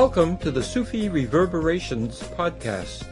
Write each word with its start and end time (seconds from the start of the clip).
Welcome 0.00 0.38
to 0.38 0.50
the 0.50 0.62
Sufi 0.62 1.10
Reverberations 1.10 2.22
podcast, 2.22 3.04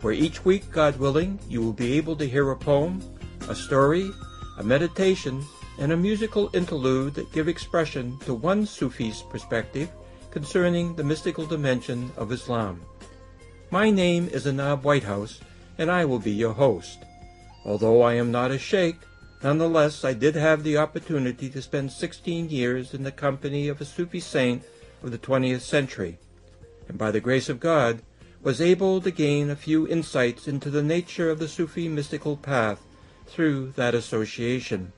where 0.00 0.14
each 0.14 0.42
week, 0.42 0.70
God 0.72 0.96
willing, 0.96 1.38
you 1.50 1.60
will 1.60 1.74
be 1.74 1.98
able 1.98 2.16
to 2.16 2.26
hear 2.26 2.50
a 2.50 2.56
poem, 2.56 3.02
a 3.50 3.54
story, 3.54 4.10
a 4.56 4.62
meditation, 4.62 5.44
and 5.78 5.92
a 5.92 5.98
musical 5.98 6.48
interlude 6.54 7.12
that 7.12 7.30
give 7.32 7.46
expression 7.46 8.18
to 8.20 8.32
one 8.32 8.64
Sufi's 8.64 9.20
perspective 9.20 9.90
concerning 10.30 10.96
the 10.96 11.04
mystical 11.04 11.44
dimension 11.44 12.10
of 12.16 12.32
Islam. 12.32 12.80
My 13.70 13.90
name 13.90 14.26
is 14.32 14.46
Anab 14.46 14.80
Whitehouse, 14.80 15.40
and 15.76 15.90
I 15.90 16.06
will 16.06 16.20
be 16.20 16.32
your 16.32 16.54
host. 16.54 17.00
Although 17.66 18.00
I 18.00 18.14
am 18.14 18.32
not 18.32 18.50
a 18.50 18.58
sheikh, 18.58 18.96
nonetheless 19.42 20.06
I 20.06 20.14
did 20.14 20.36
have 20.36 20.64
the 20.64 20.78
opportunity 20.78 21.50
to 21.50 21.60
spend 21.60 21.92
16 21.92 22.48
years 22.48 22.94
in 22.94 23.02
the 23.02 23.12
company 23.12 23.68
of 23.68 23.82
a 23.82 23.84
Sufi 23.84 24.20
saint 24.20 24.64
of 25.02 25.10
the 25.10 25.18
20th 25.18 25.60
century, 25.60 26.18
and 26.90 26.98
by 26.98 27.12
the 27.12 27.20
grace 27.20 27.48
of 27.48 27.60
God 27.60 28.02
was 28.42 28.60
able 28.60 29.00
to 29.00 29.12
gain 29.12 29.48
a 29.48 29.54
few 29.54 29.86
insights 29.86 30.48
into 30.48 30.70
the 30.70 30.82
nature 30.82 31.30
of 31.30 31.38
the 31.38 31.46
Sufi 31.46 31.88
mystical 31.88 32.36
path 32.36 32.80
through 33.26 33.70
that 33.76 33.94
association. 33.94 34.92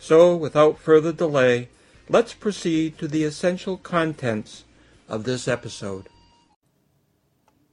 So, 0.00 0.34
without 0.34 0.80
further 0.80 1.12
delay, 1.12 1.68
let's 2.08 2.34
proceed 2.34 2.98
to 2.98 3.06
the 3.06 3.22
essential 3.22 3.76
contents 3.76 4.64
of 5.08 5.22
this 5.22 5.46
episode. 5.46 6.08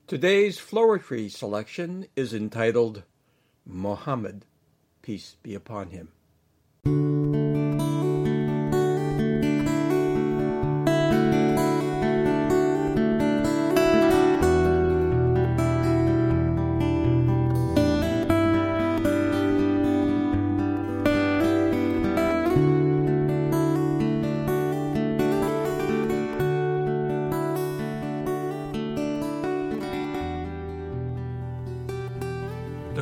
Today's 0.05 0.59
Floristry 0.59 1.31
selection 1.31 2.05
is 2.15 2.35
entitled 2.35 3.01
Muhammad, 3.65 4.45
peace 5.01 5.37
be 5.41 5.55
upon 5.55 5.89
him. 5.89 7.38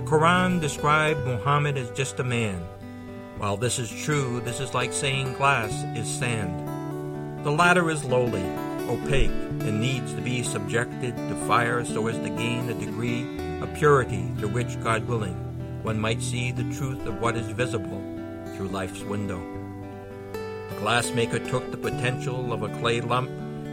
Quran 0.01 0.59
described 0.59 1.25
Muhammad 1.25 1.77
as 1.77 1.89
just 1.91 2.19
a 2.19 2.23
man. 2.23 2.61
While 3.37 3.57
this 3.57 3.79
is 3.79 3.89
true, 3.89 4.41
this 4.41 4.59
is 4.59 4.73
like 4.73 4.91
saying 4.91 5.33
glass 5.33 5.71
is 5.97 6.07
sand. 6.07 7.45
The 7.45 7.51
latter 7.51 7.89
is 7.89 8.03
lowly, 8.03 8.43
opaque, 8.89 9.31
and 9.31 9.79
needs 9.79 10.13
to 10.13 10.21
be 10.21 10.43
subjected 10.43 11.15
to 11.15 11.35
fire 11.47 11.85
so 11.85 12.07
as 12.07 12.17
to 12.17 12.29
gain 12.29 12.69
a 12.69 12.73
degree 12.73 13.39
of 13.61 13.73
purity 13.75 14.29
through 14.37 14.49
which, 14.49 14.81
God 14.83 15.07
willing, 15.07 15.35
one 15.83 15.99
might 15.99 16.21
see 16.21 16.51
the 16.51 16.69
truth 16.75 17.05
of 17.05 17.21
what 17.21 17.37
is 17.37 17.47
visible 17.47 18.01
through 18.55 18.67
life's 18.67 19.03
window. 19.03 19.41
The 20.33 20.75
glassmaker 20.75 21.47
took 21.49 21.71
the 21.71 21.77
potential 21.77 22.51
of 22.51 22.63
a 22.63 22.79
clay 22.79 23.01
lump, 23.01 23.29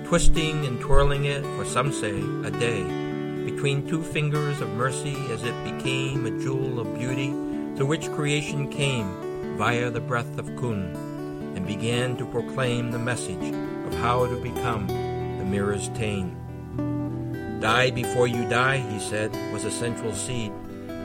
twisting 0.06 0.64
and 0.64 0.80
twirling 0.80 1.24
it 1.24 1.42
for 1.56 1.64
some 1.64 1.92
say 1.92 2.18
a 2.44 2.50
day 2.50 3.03
between 3.44 3.86
two 3.86 4.02
fingers 4.02 4.60
of 4.60 4.68
mercy 4.70 5.14
as 5.30 5.44
it 5.44 5.64
became 5.64 6.24
a 6.24 6.42
jewel 6.42 6.80
of 6.80 6.98
beauty 6.98 7.28
through 7.76 7.86
which 7.86 8.10
creation 8.12 8.70
came 8.70 9.56
via 9.58 9.90
the 9.90 10.00
breath 10.00 10.38
of 10.38 10.46
Kun 10.56 11.52
and 11.54 11.66
began 11.66 12.16
to 12.16 12.26
proclaim 12.26 12.90
the 12.90 12.98
message 12.98 13.54
of 13.86 13.94
how 13.94 14.26
to 14.26 14.36
become 14.36 14.86
the 14.86 15.44
mirror's 15.44 15.88
Tain. 15.90 17.60
Die 17.60 17.90
before 17.90 18.26
you 18.26 18.48
die, 18.48 18.78
he 18.78 18.98
said, 18.98 19.32
was 19.52 19.64
a 19.64 19.70
central 19.70 20.12
seed 20.12 20.52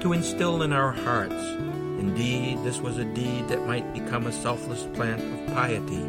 to 0.01 0.13
instill 0.13 0.63
in 0.63 0.71
our 0.71 0.91
hearts. 0.91 1.43
Indeed, 1.99 2.63
this 2.63 2.79
was 2.79 2.97
a 2.97 3.05
deed 3.05 3.49
that 3.49 3.67
might 3.67 3.93
become 3.93 4.27
a 4.27 4.31
selfless 4.31 4.83
plant 4.93 5.21
of 5.21 5.55
piety, 5.55 6.03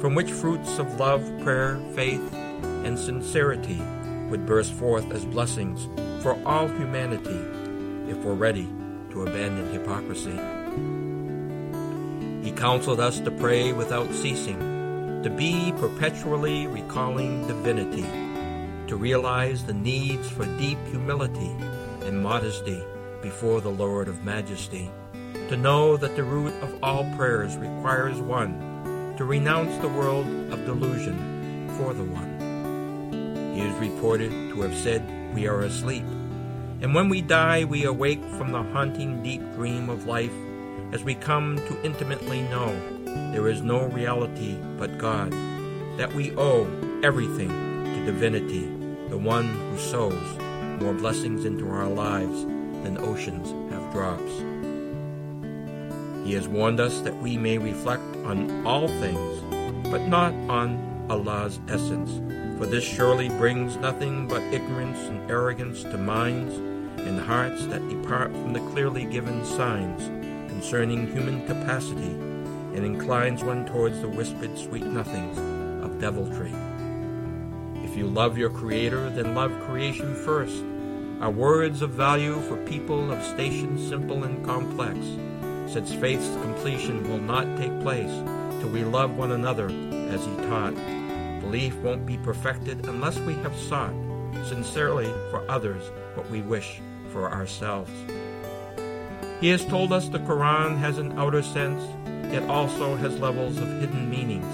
from 0.00 0.14
which 0.14 0.30
fruits 0.30 0.78
of 0.78 1.00
love, 1.00 1.28
prayer, 1.42 1.80
faith, 1.94 2.32
and 2.84 2.96
sincerity 2.96 3.82
would 4.28 4.46
burst 4.46 4.72
forth 4.72 5.10
as 5.12 5.24
blessings 5.24 5.88
for 6.22 6.38
all 6.44 6.68
humanity 6.68 7.40
if 8.10 8.16
we're 8.18 8.34
ready 8.34 8.68
to 9.10 9.22
abandon 9.22 9.72
hypocrisy. 9.72 10.38
He 12.44 12.52
counseled 12.52 13.00
us 13.00 13.20
to 13.20 13.30
pray 13.30 13.72
without 13.72 14.12
ceasing, 14.12 14.58
to 15.22 15.30
be 15.30 15.72
perpetually 15.78 16.66
recalling 16.66 17.46
divinity, 17.46 18.06
to 18.88 18.96
realize 18.96 19.64
the 19.64 19.74
needs 19.74 20.30
for 20.30 20.44
deep 20.58 20.78
humility 20.86 21.50
and 22.02 22.22
modesty 22.22 22.82
before 23.22 23.60
the 23.60 23.70
Lord 23.70 24.06
of 24.06 24.24
majesty, 24.24 24.90
to 25.48 25.56
know 25.56 25.96
that 25.96 26.14
the 26.14 26.22
root 26.22 26.54
of 26.62 26.78
all 26.82 27.04
prayers 27.16 27.56
requires 27.56 28.20
one, 28.20 29.14
to 29.16 29.24
renounce 29.24 29.76
the 29.78 29.88
world 29.88 30.26
of 30.52 30.64
delusion 30.66 31.68
for 31.78 31.92
the 31.94 32.04
one. 32.04 32.35
He 33.56 33.62
is 33.62 33.74
reported 33.76 34.30
to 34.50 34.60
have 34.60 34.76
said, 34.76 35.34
We 35.34 35.46
are 35.46 35.62
asleep. 35.62 36.04
And 36.82 36.94
when 36.94 37.08
we 37.08 37.22
die, 37.22 37.64
we 37.64 37.84
awake 37.84 38.22
from 38.36 38.52
the 38.52 38.62
haunting 38.62 39.22
deep 39.22 39.40
dream 39.54 39.88
of 39.88 40.04
life 40.04 40.34
as 40.92 41.02
we 41.02 41.14
come 41.14 41.56
to 41.56 41.82
intimately 41.82 42.42
know 42.42 42.78
there 43.32 43.48
is 43.48 43.62
no 43.62 43.86
reality 43.86 44.58
but 44.78 44.98
God, 44.98 45.32
that 45.96 46.12
we 46.12 46.36
owe 46.36 46.66
everything 47.02 47.48
to 47.48 48.04
divinity, 48.04 48.66
the 49.08 49.16
one 49.16 49.46
who 49.46 49.78
sows 49.78 50.38
more 50.78 50.92
blessings 50.92 51.46
into 51.46 51.66
our 51.66 51.88
lives 51.88 52.44
than 52.84 52.98
oceans 52.98 53.52
have 53.72 53.90
drops. 53.90 54.32
He 56.26 56.34
has 56.34 56.46
warned 56.46 56.78
us 56.78 57.00
that 57.00 57.16
we 57.22 57.38
may 57.38 57.56
reflect 57.56 58.04
on 58.26 58.66
all 58.66 58.86
things, 58.86 59.40
but 59.90 60.06
not 60.08 60.34
on 60.50 61.06
Allah's 61.08 61.58
essence 61.68 62.20
for 62.56 62.66
this 62.66 62.84
surely 62.84 63.28
brings 63.28 63.76
nothing 63.76 64.26
but 64.26 64.42
ignorance 64.44 64.98
and 65.08 65.30
arrogance 65.30 65.82
to 65.82 65.98
minds 65.98 66.54
and 67.00 67.20
hearts 67.20 67.66
that 67.66 67.86
depart 67.88 68.30
from 68.32 68.52
the 68.52 68.60
clearly 68.70 69.04
given 69.04 69.44
signs 69.44 70.06
concerning 70.50 71.06
human 71.06 71.46
capacity 71.46 72.12
and 72.74 72.84
inclines 72.84 73.44
one 73.44 73.66
towards 73.66 74.00
the 74.00 74.08
whispered 74.08 74.56
sweet 74.56 74.84
nothings 74.84 75.38
of 75.84 76.00
deviltry. 76.00 76.54
If 77.84 77.94
you 77.94 78.06
love 78.06 78.38
your 78.38 78.50
Creator, 78.50 79.10
then 79.10 79.34
love 79.34 79.52
creation 79.66 80.14
first. 80.14 80.64
Are 81.20 81.30
words 81.30 81.82
of 81.82 81.90
value 81.90 82.40
for 82.42 82.56
people 82.64 83.10
of 83.10 83.22
station 83.22 83.78
simple 83.88 84.24
and 84.24 84.44
complex, 84.44 84.98
since 85.70 85.94
faith's 85.94 86.28
completion 86.42 87.08
will 87.08 87.20
not 87.20 87.56
take 87.56 87.80
place 87.80 88.12
till 88.60 88.68
we 88.68 88.82
love 88.84 89.16
one 89.16 89.32
another 89.32 89.66
as 90.10 90.24
He 90.24 90.36
taught 90.48 90.74
Belief 91.46 91.76
won't 91.76 92.04
be 92.04 92.16
perfected 92.18 92.86
unless 92.86 93.20
we 93.20 93.34
have 93.34 93.54
sought 93.54 93.94
sincerely 94.48 95.06
for 95.30 95.48
others 95.48 95.92
what 96.16 96.28
we 96.28 96.42
wish 96.42 96.80
for 97.12 97.30
ourselves. 97.30 97.92
He 99.40 99.50
has 99.50 99.64
told 99.64 99.92
us 99.92 100.08
the 100.08 100.18
Quran 100.18 100.76
has 100.76 100.98
an 100.98 101.16
outer 101.16 101.42
sense, 101.42 101.84
yet 102.32 102.42
also 102.50 102.96
has 102.96 103.20
levels 103.20 103.58
of 103.58 103.68
hidden 103.80 104.10
meanings. 104.10 104.44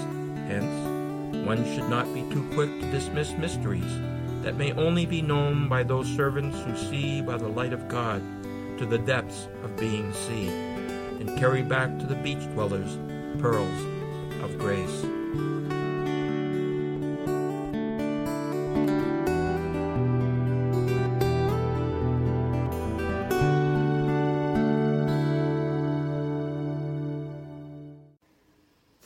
Hence, 0.47 1.47
one 1.47 1.65
should 1.73 1.89
not 1.89 2.13
be 2.13 2.21
too 2.31 2.47
quick 2.53 2.69
to 2.79 2.91
dismiss 2.91 3.31
mysteries 3.31 3.99
that 4.43 4.55
may 4.55 4.71
only 4.73 5.07
be 5.07 5.23
known 5.23 5.67
by 5.67 5.81
those 5.81 6.07
servants 6.15 6.59
who 6.59 6.77
see 6.77 7.23
by 7.23 7.37
the 7.37 7.47
light 7.47 7.73
of 7.73 7.87
God 7.87 8.21
to 8.77 8.85
the 8.85 8.99
depths 8.99 9.47
of 9.63 9.75
being 9.77 10.13
seen, 10.13 10.51
and 11.19 11.39
carry 11.39 11.63
back 11.63 11.97
to 11.97 12.05
the 12.05 12.21
beach 12.21 12.43
dwellers 12.53 12.99
pearls 13.41 13.81
of 14.43 14.59
grace. 14.59 15.03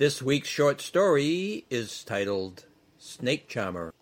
This 0.08 0.22
week's 0.22 0.48
short 0.48 0.80
story 0.80 1.66
is 1.70 2.02
titled 2.06 2.64
Snake 2.98 3.50
Charmer. 3.50 3.94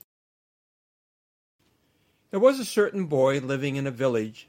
There 2.29 2.39
was 2.39 2.59
a 2.59 2.63
certain 2.63 3.07
boy 3.07 3.39
living 3.39 3.75
in 3.75 3.87
a 3.87 4.01
village 4.05 4.47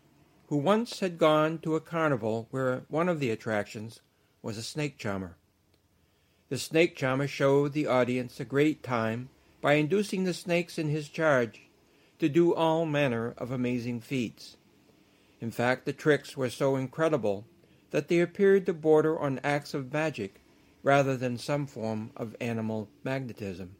who 0.48 0.58
once 0.58 1.00
had 1.00 1.16
gone 1.16 1.58
to 1.60 1.74
a 1.74 1.80
carnival 1.80 2.46
where 2.50 2.82
one 2.88 3.08
of 3.08 3.20
the 3.20 3.30
attractions 3.30 4.02
was 4.42 4.58
a 4.58 4.62
snake 4.62 4.98
charmer. 4.98 5.38
The 6.50 6.58
snake 6.58 6.94
charmer 6.94 7.26
showed 7.26 7.72
the 7.72 7.86
audience 7.86 8.38
a 8.38 8.44
great 8.44 8.82
time 8.82 9.30
by 9.62 9.76
inducing 9.76 10.24
the 10.24 10.34
snakes 10.34 10.76
in 10.76 10.90
his 10.90 11.08
charge 11.08 11.70
to 12.18 12.28
do 12.28 12.54
all 12.54 12.84
manner 12.84 13.32
of 13.38 13.50
amazing 13.50 14.02
feats. 14.02 14.58
In 15.40 15.50
fact, 15.50 15.86
the 15.86 15.94
tricks 15.94 16.36
were 16.36 16.50
so 16.50 16.76
incredible 16.76 17.46
that 17.92 18.08
they 18.08 18.20
appeared 18.20 18.66
to 18.66 18.74
border 18.74 19.18
on 19.18 19.40
acts 19.42 19.72
of 19.72 19.90
magic 19.90 20.42
rather 20.86 21.16
than 21.16 21.36
some 21.36 21.66
form 21.66 22.12
of 22.16 22.36
animal 22.40 22.88
magnetism. 23.02 23.74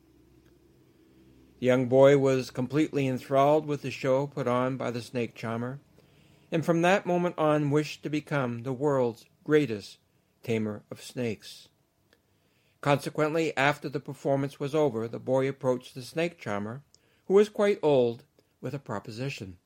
The 1.61 1.67
young 1.67 1.87
boy 1.87 2.19
was 2.19 2.51
completely 2.51 3.07
enthralled 3.07 3.65
with 3.65 3.83
the 3.83 3.93
show 3.93 4.27
put 4.27 4.49
on 4.49 4.77
by 4.77 4.91
the 4.91 5.01
snake 5.01 5.37
charmer, 5.37 5.79
and 6.51 6.65
from 6.65 6.83
that 6.83 7.07
moment 7.07 7.37
on 7.39 7.71
wished 7.71 8.03
to 8.03 8.11
become 8.11 8.65
the 8.65 8.73
world's 8.73 9.25
greatest 9.45 9.99
tamer 10.43 10.83
of 10.91 11.01
snakes. 11.01 11.69
Consequently, 12.81 13.57
after 13.57 13.89
the 13.89 14.01
performance 14.01 14.59
was 14.59 14.75
over, 14.75 15.07
the 15.07 15.21
boy 15.21 15.49
approached 15.49 15.95
the 15.95 16.03
snake 16.03 16.41
charmer, 16.41 16.83
who 17.27 17.35
was 17.35 17.49
quite 17.49 17.79
old, 17.85 18.25
with 18.61 18.75
a 18.75 18.81
proposition. 18.81 19.59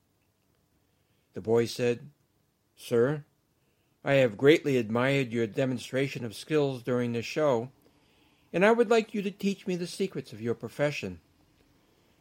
The 1.33 1.41
boy 1.41 1.65
said, 1.65 2.11
Sir, 2.75 3.25
I 4.03 4.13
have 4.13 4.37
greatly 4.37 4.77
admired 4.77 5.31
your 5.31 5.45
demonstration 5.45 6.25
of 6.25 6.35
skills 6.35 6.81
during 6.81 7.13
the 7.13 7.21
show, 7.21 7.69
and 8.51 8.65
I 8.65 8.71
would 8.71 8.89
like 8.89 9.13
you 9.13 9.21
to 9.21 9.31
teach 9.31 9.67
me 9.67 9.75
the 9.75 9.85
secrets 9.85 10.33
of 10.33 10.41
your 10.41 10.55
profession. 10.55 11.19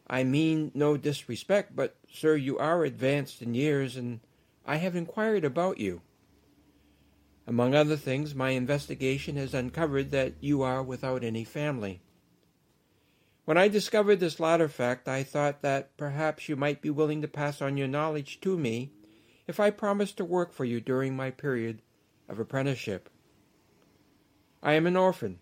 I 0.06 0.24
mean 0.24 0.72
no 0.74 0.96
disrespect, 0.96 1.74
but, 1.74 1.96
sir, 2.12 2.36
you 2.36 2.58
are 2.58 2.84
advanced 2.84 3.40
in 3.40 3.54
years, 3.54 3.96
and 3.96 4.20
I 4.66 4.76
have 4.76 4.94
inquired 4.94 5.44
about 5.44 5.78
you. 5.78 6.02
Among 7.46 7.74
other 7.74 7.96
things, 7.96 8.34
my 8.34 8.50
investigation 8.50 9.36
has 9.36 9.54
uncovered 9.54 10.10
that 10.10 10.34
you 10.40 10.62
are 10.62 10.82
without 10.82 11.24
any 11.24 11.44
family. 11.44 12.02
When 13.46 13.56
I 13.56 13.68
discovered 13.68 14.20
this 14.20 14.38
latter 14.38 14.68
fact, 14.68 15.08
I 15.08 15.22
thought 15.22 15.62
that 15.62 15.96
perhaps 15.96 16.48
you 16.48 16.56
might 16.56 16.82
be 16.82 16.90
willing 16.90 17.22
to 17.22 17.28
pass 17.28 17.62
on 17.62 17.76
your 17.76 17.88
knowledge 17.88 18.40
to 18.42 18.58
me 18.58 18.92
if 19.50 19.58
I 19.58 19.70
promise 19.70 20.12
to 20.12 20.24
work 20.24 20.52
for 20.52 20.64
you 20.64 20.80
during 20.80 21.16
my 21.16 21.32
period 21.32 21.82
of 22.28 22.38
apprenticeship. 22.38 23.10
I 24.62 24.74
am 24.74 24.86
an 24.86 24.96
orphan 24.96 25.40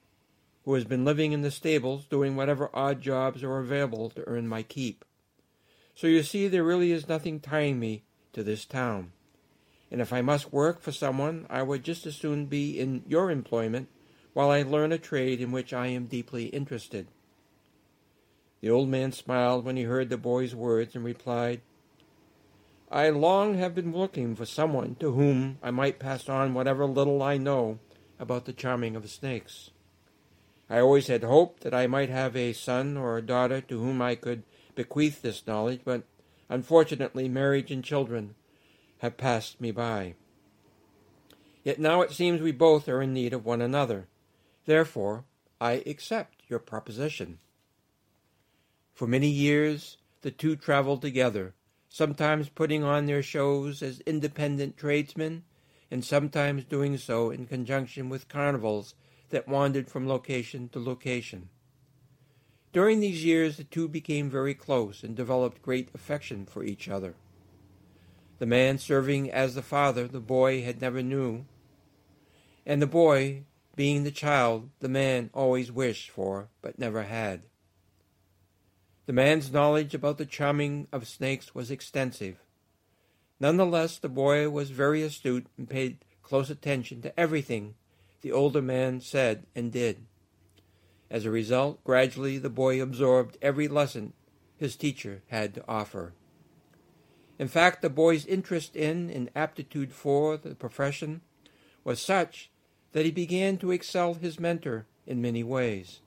who 0.65 0.73
has 0.73 0.85
been 0.85 1.05
living 1.05 1.33
in 1.33 1.43
the 1.43 1.51
stables 1.51 2.07
doing 2.07 2.35
whatever 2.35 2.71
odd 2.73 3.03
jobs 3.03 3.45
are 3.45 3.59
available 3.59 4.09
to 4.09 4.27
earn 4.27 4.49
my 4.49 4.63
keep. 4.63 5.05
So 5.95 6.07
you 6.07 6.23
see, 6.23 6.49
there 6.49 6.65
really 6.65 6.91
is 6.91 7.07
nothing 7.07 7.39
tying 7.39 7.79
me 7.79 8.05
to 8.33 8.43
this 8.43 8.65
town. 8.65 9.13
And 9.91 10.01
if 10.01 10.11
I 10.11 10.23
must 10.23 10.55
work 10.55 10.81
for 10.81 10.91
someone, 10.91 11.45
I 11.51 11.63
would 11.63 11.85
just 11.85 12.07
as 12.07 12.17
soon 12.17 12.47
be 12.47 12.81
in 12.81 13.03
your 13.07 13.31
employment 13.31 13.91
while 14.33 14.51
I 14.51 14.63
learn 14.63 14.91
a 14.91 14.99
trade 14.99 15.43
in 15.43 15.53
which 15.53 15.75
I 15.75 15.89
am 15.89 16.07
deeply 16.07 16.47
interested. 16.47 17.09
The 18.63 18.71
old 18.71 18.89
man 18.89 19.13
smiled 19.13 19.67
when 19.67 19.77
he 19.77 19.83
heard 19.83 20.09
the 20.09 20.17
boy's 20.17 20.55
words 20.55 20.95
and 20.95 21.05
replied, 21.05 21.61
I 22.91 23.11
long 23.11 23.59
have 23.59 23.75
been 23.75 23.93
looking 23.93 24.35
for 24.35 24.47
someone 24.47 24.95
to 24.97 25.13
whom 25.13 25.59
I 25.63 25.71
might 25.71 25.99
pass 25.99 26.27
on 26.27 26.55
whatever 26.55 26.87
little 26.87 27.23
I 27.23 27.37
know 27.37 27.81
about 28.19 28.47
the 28.47 28.53
charming 28.55 28.97
of 28.97 29.09
snakes. 29.11 29.71
I 30.71 30.81
always 30.81 31.07
had 31.07 31.23
hoped 31.23 31.63
that 31.63 31.75
I 31.75 31.87
might 31.87 32.09
have 32.09 32.35
a 32.35 32.55
son 32.55 32.97
or 32.97 33.19
a 33.19 33.23
daughter 33.23 33.61
to 33.61 33.79
whom 33.79 34.01
I 34.01 34.15
could 34.15 34.43
bequeath 34.75 35.21
this 35.21 35.47
knowledge, 35.47 35.81
but 35.85 36.05
unfortunately 36.49 37.29
marriage 37.29 37.71
and 37.71 37.85
children 37.85 38.35
have 38.99 39.19
passed 39.19 39.61
me 39.61 39.71
by. 39.71 40.15
Yet 41.65 41.79
now 41.79 42.01
it 42.01 42.13
seems 42.13 42.41
we 42.41 42.53
both 42.53 42.89
are 42.89 43.03
in 43.03 43.13
need 43.13 43.35
of 43.35 43.45
one 43.45 43.61
another. 43.61 44.09
Therefore, 44.65 45.25
I 45.61 45.83
accept 45.85 46.43
your 46.49 46.59
proposition. 46.59 47.39
For 48.95 49.07
many 49.07 49.29
years 49.29 49.99
the 50.23 50.31
two 50.31 50.57
traveled 50.57 51.03
together, 51.03 51.55
sometimes 51.99 52.49
putting 52.49 52.85
on 52.85 53.07
their 53.07 53.25
shows 53.25 53.83
as 53.83 53.99
independent 54.07 54.77
tradesmen, 54.77 55.43
and 55.91 56.05
sometimes 56.05 56.63
doing 56.65 56.97
so 56.97 57.29
in 57.29 57.45
conjunction 57.45 58.09
with 58.09 58.29
carnivals 58.29 58.95
that 59.31 59.49
wandered 59.49 59.91
from 59.91 60.07
location 60.07 60.69
to 60.69 60.79
location. 60.79 61.49
During 62.73 63.01
these 63.01 63.25
years, 63.25 63.57
the 63.57 63.65
two 63.65 63.89
became 63.89 64.31
very 64.31 64.55
close 64.55 65.03
and 65.03 65.17
developed 65.17 65.61
great 65.61 65.89
affection 65.93 66.47
for 66.47 66.63
each 66.63 66.89
other. 66.89 67.17
The 68.39 68.47
man 68.47 68.79
serving 68.79 69.33
as 69.33 69.57
the 69.57 69.63
father 69.63 70.07
the 70.07 70.21
boy 70.21 70.63
had 70.63 70.81
never 70.81 71.03
knew, 71.03 71.47
and 72.65 72.81
the 72.81 72.87
boy 72.87 73.43
being 73.75 74.05
the 74.05 74.13
child 74.13 74.71
the 74.79 74.89
man 74.89 75.31
always 75.35 75.73
wished 75.73 76.11
for 76.11 76.49
but 76.63 76.79
never 76.79 77.03
had. 77.03 77.43
The 79.09 79.15
man's 79.15 79.51
knowledge 79.51 79.95
about 79.95 80.19
the 80.19 80.27
charming 80.27 80.87
of 80.93 81.09
snakes 81.09 81.55
was 81.55 81.71
extensive. 81.71 82.37
Nonetheless, 83.41 83.97
the 83.97 84.11
boy 84.11 84.51
was 84.51 84.69
very 84.69 85.01
astute 85.01 85.47
and 85.57 85.67
paid 85.67 86.05
close 86.23 86.51
attention 86.51 87.01
to 87.01 87.19
everything 87.19 87.75
the 88.21 88.33
older 88.33 88.61
man 88.61 89.01
said 89.01 89.47
and 89.57 89.73
did. 89.73 90.05
As 91.11 91.25
a 91.25 91.31
result, 91.31 91.83
gradually 91.85 92.37
the 92.37 92.51
boy 92.51 92.83
absorbed 92.83 93.39
every 93.41 93.67
lesson 93.67 94.13
his 94.59 94.77
teacher 94.77 95.23
had 95.29 95.55
to 95.55 95.65
offer. 95.67 96.13
In 97.39 97.49
fact, 97.49 97.81
the 97.81 97.89
boy's 97.89 98.27
interest 98.27 98.77
in 98.77 99.09
and 99.09 99.31
aptitude 99.35 99.91
for 99.91 100.37
the 100.37 100.55
profession 100.55 101.23
was 101.83 101.99
such 101.99 102.51
that 102.93 103.07
he 103.07 103.11
began 103.11 103.57
to 103.57 103.71
excel 103.71 104.13
his 104.13 104.39
mentor 104.39 104.85
in 105.07 105.23
many 105.23 105.43
ways. 105.43 106.01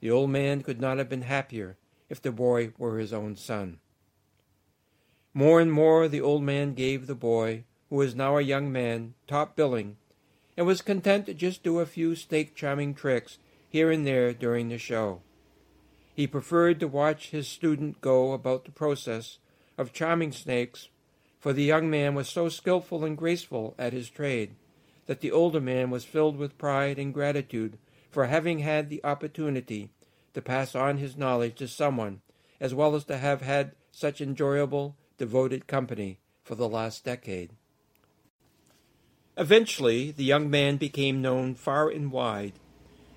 The 0.00 0.10
old 0.10 0.30
man 0.30 0.64
could 0.64 0.80
not 0.80 0.98
have 0.98 1.08
been 1.08 1.22
happier 1.22 1.76
if 2.10 2.20
the 2.20 2.32
boy 2.32 2.72
were 2.76 2.98
his 2.98 3.12
own 3.12 3.36
son. 3.36 3.78
More 5.32 5.60
and 5.60 5.72
more 5.72 6.08
the 6.08 6.20
old 6.20 6.42
man 6.42 6.74
gave 6.74 7.06
the 7.06 7.14
boy, 7.14 7.64
who 7.88 7.96
was 7.96 8.14
now 8.14 8.36
a 8.36 8.42
young 8.42 8.70
man, 8.70 9.14
top 9.26 9.56
billing, 9.56 9.96
and 10.56 10.66
was 10.66 10.82
content 10.82 11.26
to 11.26 11.34
just 11.34 11.62
do 11.62 11.78
a 11.78 11.86
few 11.86 12.14
snake 12.14 12.54
charming 12.54 12.92
tricks 12.94 13.38
here 13.68 13.90
and 13.90 14.06
there 14.06 14.34
during 14.34 14.68
the 14.68 14.76
show. 14.76 15.22
He 16.14 16.26
preferred 16.26 16.80
to 16.80 16.88
watch 16.88 17.30
his 17.30 17.46
student 17.46 18.00
go 18.00 18.32
about 18.32 18.64
the 18.64 18.72
process 18.72 19.38
of 19.78 19.92
charming 19.92 20.32
snakes, 20.32 20.88
for 21.38 21.52
the 21.52 21.62
young 21.62 21.88
man 21.88 22.14
was 22.14 22.28
so 22.28 22.48
skilful 22.48 23.04
and 23.04 23.16
graceful 23.16 23.74
at 23.78 23.92
his 23.92 24.10
trade 24.10 24.56
that 25.06 25.20
the 25.20 25.32
older 25.32 25.60
man 25.60 25.90
was 25.90 26.04
filled 26.04 26.36
with 26.36 26.58
pride 26.58 26.98
and 26.98 27.14
gratitude 27.14 27.78
for 28.10 28.26
having 28.26 28.58
had 28.58 28.90
the 28.90 29.02
opportunity 29.04 29.90
to 30.34 30.42
pass 30.42 30.74
on 30.74 30.98
his 30.98 31.16
knowledge 31.16 31.56
to 31.56 31.68
someone, 31.68 32.20
as 32.60 32.74
well 32.74 32.94
as 32.94 33.04
to 33.04 33.18
have 33.18 33.42
had 33.42 33.72
such 33.92 34.20
enjoyable, 34.20 34.96
devoted 35.18 35.66
company 35.66 36.18
for 36.42 36.54
the 36.54 36.68
last 36.68 37.04
decade. 37.04 37.50
Eventually, 39.36 40.10
the 40.10 40.24
young 40.24 40.50
man 40.50 40.76
became 40.76 41.22
known 41.22 41.54
far 41.54 41.88
and 41.88 42.12
wide 42.12 42.52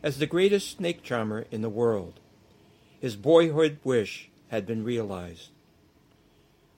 as 0.01 0.17
the 0.17 0.27
greatest 0.27 0.77
snake 0.77 1.03
charmer 1.03 1.45
in 1.51 1.61
the 1.61 1.69
world. 1.69 2.19
His 2.99 3.15
boyhood 3.15 3.79
wish 3.83 4.29
had 4.49 4.65
been 4.65 4.83
realized. 4.83 5.49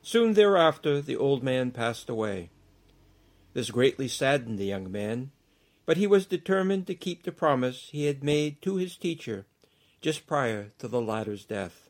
Soon 0.01 0.33
thereafter, 0.33 1.01
the 1.01 1.15
old 1.15 1.43
man 1.43 1.71
passed 1.71 2.09
away. 2.09 2.49
This 3.53 3.71
greatly 3.71 4.07
saddened 4.07 4.59
the 4.59 4.65
young 4.65 4.91
man, 4.91 5.31
but 5.85 5.97
he 5.97 6.07
was 6.07 6.25
determined 6.25 6.87
to 6.87 6.95
keep 6.95 7.23
the 7.23 7.31
promise 7.31 7.89
he 7.91 8.05
had 8.05 8.23
made 8.23 8.61
to 8.61 8.75
his 8.75 8.97
teacher 8.97 9.45
just 10.05 10.27
prior 10.27 10.71
to 10.77 10.87
the 10.87 11.01
latter's 11.01 11.45
death. 11.45 11.89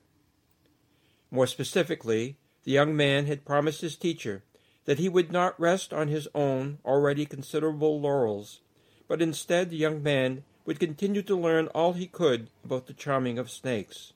More 1.29 1.45
specifically, 1.45 2.38
the 2.63 2.72
young 2.72 2.95
man 2.95 3.25
had 3.25 3.43
promised 3.43 3.81
his 3.81 3.98
teacher 3.98 4.41
that 4.86 5.00
he 5.00 5.10
would 5.10 5.34
not 5.34 5.60
rest 5.60 5.91
on 5.91 6.07
his 6.07 6.25
own 6.34 6.77
already 6.86 7.25
considerable 7.25 8.00
laurels, 8.00 8.62
but 9.10 9.22
instead 9.22 9.69
the 9.69 9.75
young 9.75 10.01
man 10.01 10.45
would 10.65 10.79
continue 10.79 11.22
to 11.24 11.36
learn 11.36 11.67
all 11.75 11.91
he 11.91 12.07
could 12.07 12.48
about 12.63 12.88
the 12.88 12.93
charming 12.93 13.38
of 13.38 13.51
snakes. 13.51 14.13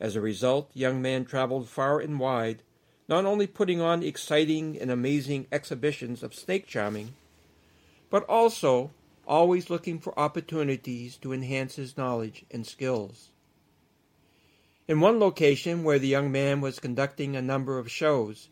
As 0.00 0.16
a 0.16 0.20
result, 0.20 0.72
the 0.72 0.80
young 0.80 1.00
man 1.00 1.24
traveled 1.24 1.68
far 1.68 2.00
and 2.00 2.18
wide, 2.18 2.64
not 3.06 3.24
only 3.24 3.46
putting 3.46 3.80
on 3.80 4.02
exciting 4.02 4.76
and 4.76 4.90
amazing 4.90 5.46
exhibitions 5.52 6.24
of 6.24 6.34
snake 6.34 6.66
charming, 6.66 7.14
but 8.10 8.24
also 8.24 8.90
always 9.28 9.70
looking 9.70 10.00
for 10.00 10.18
opportunities 10.18 11.16
to 11.18 11.32
enhance 11.32 11.76
his 11.76 11.96
knowledge 11.96 12.44
and 12.50 12.66
skills. 12.66 13.28
In 14.88 15.00
one 15.00 15.20
location 15.20 15.84
where 15.84 15.98
the 15.98 16.08
young 16.08 16.32
man 16.32 16.62
was 16.62 16.80
conducting 16.80 17.36
a 17.36 17.42
number 17.42 17.78
of 17.78 17.90
shows, 17.90 18.48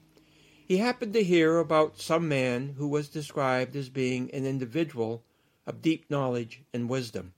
he 0.69 0.77
happened 0.77 1.15
to 1.15 1.25
hear 1.25 1.59
about 1.59 2.01
some 2.01 2.29
man 2.29 2.75
who 2.77 2.89
was 2.89 3.09
described 3.09 3.75
as 3.75 3.89
being 3.89 4.31
an 4.33 4.45
individual 4.45 5.23
of 5.67 5.81
deep 5.81 6.05
knowledge 6.11 6.63
and 6.75 6.91
wisdom. 6.91 7.33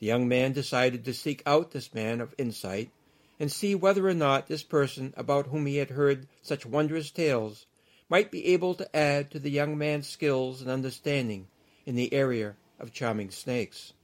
The 0.00 0.06
young 0.06 0.26
man 0.26 0.52
decided 0.52 1.04
to 1.04 1.14
seek 1.14 1.42
out 1.46 1.70
this 1.70 1.94
man 1.94 2.20
of 2.20 2.34
insight 2.36 2.90
and 3.38 3.52
see 3.52 3.74
whether 3.74 4.08
or 4.08 4.14
not 4.14 4.48
this 4.48 4.64
person 4.64 5.14
about 5.16 5.46
whom 5.46 5.66
he 5.66 5.76
had 5.76 5.90
heard 5.90 6.26
such 6.42 6.66
wondrous 6.66 7.12
tales 7.12 7.66
might 8.12 8.30
be 8.30 8.48
able 8.48 8.74
to 8.74 8.94
add 8.94 9.30
to 9.30 9.38
the 9.38 9.50
young 9.50 9.78
man's 9.78 10.06
skills 10.06 10.60
and 10.60 10.70
understanding 10.70 11.48
in 11.86 11.94
the 11.94 12.12
area 12.12 12.54
of 12.78 12.92
charming 12.92 13.30
snakes. 13.30 13.94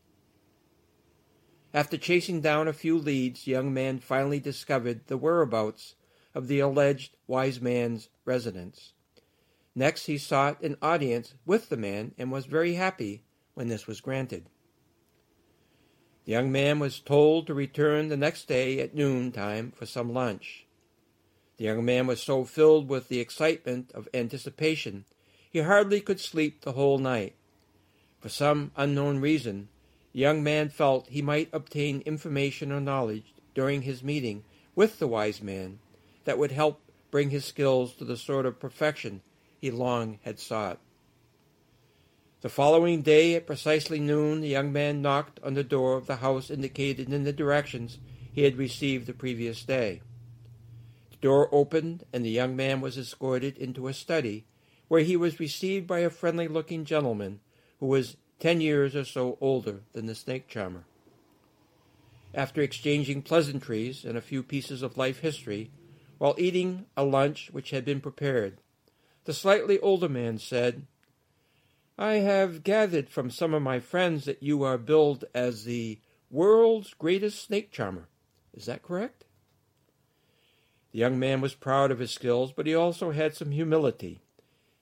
After 1.74 1.98
chasing 1.98 2.40
down 2.40 2.68
a 2.68 2.72
few 2.72 2.96
leads, 2.96 3.44
the 3.44 3.50
young 3.50 3.74
man 3.74 3.98
finally 3.98 4.40
discovered 4.40 5.08
the 5.08 5.18
whereabouts 5.18 5.94
of 6.34 6.48
the 6.48 6.58
alleged 6.58 7.18
wise 7.26 7.60
man's 7.60 8.08
residence. 8.24 8.94
Next, 9.74 10.06
he 10.06 10.16
sought 10.16 10.62
an 10.62 10.78
audience 10.80 11.34
with 11.44 11.68
the 11.68 11.76
man 11.76 12.14
and 12.16 12.32
was 12.32 12.46
very 12.46 12.76
happy 12.76 13.24
when 13.52 13.68
this 13.68 13.86
was 13.86 14.00
granted. 14.00 14.48
The 16.24 16.32
young 16.32 16.50
man 16.50 16.78
was 16.78 16.98
told 16.98 17.46
to 17.46 17.52
return 17.52 18.08
the 18.08 18.16
next 18.16 18.48
day 18.48 18.80
at 18.80 18.94
noon 18.94 19.32
time 19.32 19.70
for 19.70 19.84
some 19.84 20.14
lunch. 20.14 20.66
The 21.58 21.64
young 21.64 21.84
man 21.84 22.06
was 22.06 22.22
so 22.22 22.44
filled 22.44 22.88
with 22.88 23.08
the 23.08 23.20
excitement 23.20 23.90
of 23.92 24.08
anticipation 24.14 25.04
he 25.50 25.60
hardly 25.60 26.00
could 26.00 26.20
sleep 26.20 26.60
the 26.60 26.72
whole 26.72 26.98
night. 26.98 27.34
For 28.20 28.28
some 28.28 28.70
unknown 28.76 29.20
reason, 29.20 29.68
the 30.12 30.20
young 30.20 30.42
man 30.42 30.68
felt 30.68 31.08
he 31.08 31.22
might 31.22 31.48
obtain 31.52 32.02
information 32.06 32.70
or 32.70 32.80
knowledge 32.80 33.34
during 33.54 33.82
his 33.82 34.04
meeting 34.04 34.44
with 34.74 34.98
the 34.98 35.08
wise 35.08 35.42
man 35.42 35.80
that 36.24 36.38
would 36.38 36.52
help 36.52 36.80
bring 37.10 37.30
his 37.30 37.44
skills 37.44 37.94
to 37.94 38.04
the 38.04 38.16
sort 38.16 38.46
of 38.46 38.60
perfection 38.60 39.22
he 39.58 39.70
long 39.70 40.20
had 40.22 40.38
sought. 40.38 40.78
The 42.40 42.48
following 42.48 43.02
day, 43.02 43.34
at 43.34 43.48
precisely 43.48 43.98
noon, 43.98 44.42
the 44.42 44.48
young 44.48 44.72
man 44.72 45.02
knocked 45.02 45.40
on 45.42 45.54
the 45.54 45.64
door 45.64 45.96
of 45.96 46.06
the 46.06 46.16
house 46.16 46.50
indicated 46.50 47.12
in 47.12 47.24
the 47.24 47.32
directions 47.32 47.98
he 48.32 48.42
had 48.42 48.56
received 48.56 49.06
the 49.06 49.12
previous 49.12 49.64
day. 49.64 50.02
The 51.20 51.26
door 51.26 51.48
opened, 51.52 52.04
and 52.12 52.24
the 52.24 52.30
young 52.30 52.54
man 52.54 52.80
was 52.80 52.96
escorted 52.96 53.58
into 53.58 53.88
a 53.88 53.92
study, 53.92 54.46
where 54.86 55.02
he 55.02 55.16
was 55.16 55.40
received 55.40 55.86
by 55.86 56.00
a 56.00 56.10
friendly 56.10 56.46
looking 56.46 56.84
gentleman 56.84 57.40
who 57.80 57.86
was 57.86 58.16
ten 58.38 58.60
years 58.60 58.94
or 58.94 59.04
so 59.04 59.36
older 59.40 59.80
than 59.92 60.06
the 60.06 60.14
snake 60.14 60.48
charmer. 60.48 60.84
After 62.34 62.62
exchanging 62.62 63.22
pleasantries 63.22 64.04
and 64.04 64.16
a 64.16 64.22
few 64.22 64.42
pieces 64.42 64.82
of 64.82 64.96
life 64.96 65.20
history, 65.20 65.70
while 66.18 66.34
eating 66.38 66.86
a 66.96 67.04
lunch 67.04 67.50
which 67.52 67.70
had 67.70 67.84
been 67.84 68.00
prepared, 68.00 68.58
the 69.24 69.34
slightly 69.34 69.78
older 69.80 70.08
man 70.08 70.38
said, 70.38 70.86
I 71.98 72.14
have 72.14 72.62
gathered 72.62 73.08
from 73.08 73.30
some 73.30 73.54
of 73.54 73.62
my 73.62 73.80
friends 73.80 74.24
that 74.26 74.42
you 74.42 74.62
are 74.62 74.78
billed 74.78 75.24
as 75.34 75.64
the 75.64 75.98
world's 76.30 76.94
greatest 76.94 77.42
snake 77.42 77.72
charmer. 77.72 78.06
Is 78.54 78.66
that 78.66 78.82
correct? 78.82 79.24
The 80.98 81.02
young 81.02 81.20
man 81.20 81.40
was 81.40 81.54
proud 81.54 81.92
of 81.92 82.00
his 82.00 82.10
skills, 82.10 82.50
but 82.50 82.66
he 82.66 82.74
also 82.74 83.12
had 83.12 83.36
some 83.36 83.52
humility, 83.52 84.18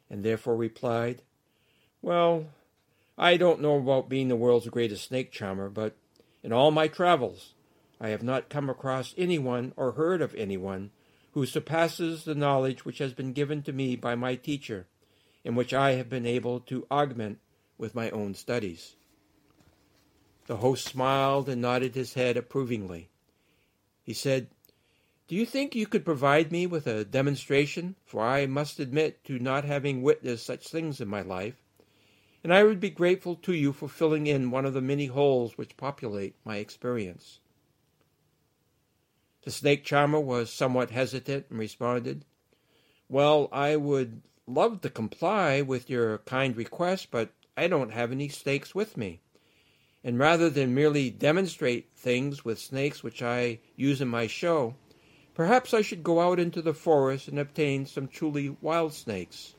and 0.09 0.25
therefore 0.25 0.57
replied, 0.57 1.21
Well, 2.01 2.47
I 3.19 3.37
don't 3.37 3.61
know 3.61 3.77
about 3.77 4.09
being 4.09 4.29
the 4.29 4.35
world's 4.35 4.67
greatest 4.71 5.09
snake 5.09 5.31
charmer, 5.31 5.69
but 5.69 5.95
in 6.43 6.55
all 6.55 6.71
my 6.71 6.89
travels 6.89 7.53
I 8.01 8.09
have 8.09 8.23
not 8.23 8.49
come 8.49 8.71
across 8.71 9.15
anyone 9.19 9.75
or 9.77 9.93
heard 9.93 10.23
of 10.23 10.35
anyone 10.37 10.91
who 11.33 11.45
surpasses 11.45 12.25
the 12.25 12.35
knowledge 12.35 12.87
which 12.87 12.97
has 12.97 13.13
been 13.13 13.35
given 13.35 13.63
to 13.65 13.75
me 13.75 13.95
by 13.95 14.15
my 14.15 14.37
teacher 14.37 14.87
and 15.45 15.55
which 15.55 15.75
I 15.75 15.97
have 15.97 16.09
been 16.09 16.25
able 16.25 16.61
to 16.61 16.87
augment 16.91 17.41
with 17.77 17.95
my 17.95 18.09
own 18.09 18.33
studies. 18.33 18.97
The 20.47 20.57
host 20.57 20.87
smiled 20.87 21.51
and 21.51 21.61
nodded 21.61 21.95
his 21.95 22.15
head 22.15 22.39
approvingly. 22.39 23.11
He 24.03 24.15
said, 24.15 24.49
Do 25.29 25.35
you 25.35 25.45
think 25.45 25.75
you 25.75 25.89
could 25.89 26.05
provide 26.05 26.53
me 26.53 26.69
with 26.69 26.87
a 26.87 27.05
demonstration? 27.05 27.97
For 28.05 28.23
I 28.23 28.47
must 28.47 28.79
admit 28.79 29.25
to 29.25 29.41
not 29.41 29.65
having 29.65 30.03
witnessed 30.03 30.47
such 30.47 30.69
things 30.69 31.01
in 31.01 31.09
my 31.09 31.23
life, 31.23 31.57
and 32.45 32.55
I 32.55 32.63
would 32.63 32.79
be 32.79 32.91
grateful 32.91 33.35
to 33.37 33.53
you 33.53 33.73
for 33.73 33.89
filling 33.89 34.29
in 34.29 34.53
one 34.53 34.65
of 34.65 34.73
the 34.73 34.81
many 34.81 35.07
holes 35.07 35.59
which 35.59 35.77
populate 35.77 36.37
my 36.45 36.59
experience. 36.59 37.41
The 39.43 39.51
snake 39.51 39.85
charmer 39.85 40.21
was 40.21 40.53
somewhat 40.53 40.91
hesitant 40.91 41.47
and 41.51 41.59
responded, 41.59 42.25
Well, 43.09 43.49
I 43.51 43.75
would 43.75 44.23
love 44.47 44.81
to 44.83 44.91
comply 44.91 45.61
with 45.61 45.91
your 45.91 46.19
kind 46.19 46.57
request, 46.57 47.11
but 47.11 47.31
I 47.57 47.67
don't 47.67 47.91
have 47.91 48.13
any 48.13 48.29
snakes 48.29 48.77
with 48.77 48.97
me. 48.97 49.23
And 50.05 50.21
rather 50.21 50.49
than 50.49 50.73
merely 50.73 51.11
demonstrate 51.11 51.91
things 51.97 52.45
with 52.45 52.61
snakes 52.61 53.03
which 53.03 53.23
I 53.23 53.59
use 53.75 54.01
in 54.01 54.07
my 54.07 54.29
show, 54.29 54.77
perhaps 55.37 55.75
I 55.75 55.83
should 55.83 56.03
go 56.03 56.19
out 56.21 56.41
into 56.41 56.63
the 56.63 56.73
forest 56.73 57.29
and 57.29 57.39
obtain 57.39 57.85
some 57.85 58.09
truly 58.09 58.57
wild 58.63 58.95
snakes. 58.95 59.55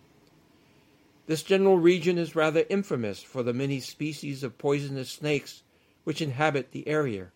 This 1.27 1.43
general 1.43 1.77
region 1.77 2.17
is 2.17 2.35
rather 2.35 2.65
infamous 2.67 3.21
for 3.21 3.43
the 3.43 3.53
many 3.53 3.79
species 3.79 4.41
of 4.41 4.57
poisonous 4.57 5.11
snakes 5.11 5.61
which 6.03 6.19
inhabit 6.19 6.71
the 6.71 6.87
area, 6.87 7.27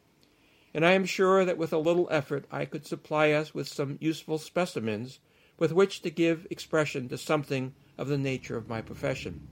and 0.74 0.84
I 0.84 0.94
am 0.94 1.06
sure 1.06 1.46
that 1.46 1.60
with 1.60 1.72
a 1.72 1.78
little 1.78 2.08
effort 2.10 2.46
I 2.52 2.66
could 2.66 2.88
supply 2.88 3.32
us 3.32 3.54
with 3.54 3.68
some 3.68 4.00
useful 4.02 4.40
specimens 4.40 5.20
with 5.60 5.72
which 5.72 6.02
to 6.02 6.10
give 6.10 6.48
expression 6.50 7.10
to 7.10 7.20
something 7.20 7.76
of 7.96 8.08
the 8.08 8.18
nature 8.18 8.58
of 8.58 8.68
my 8.68 8.82
profession. 8.82 9.48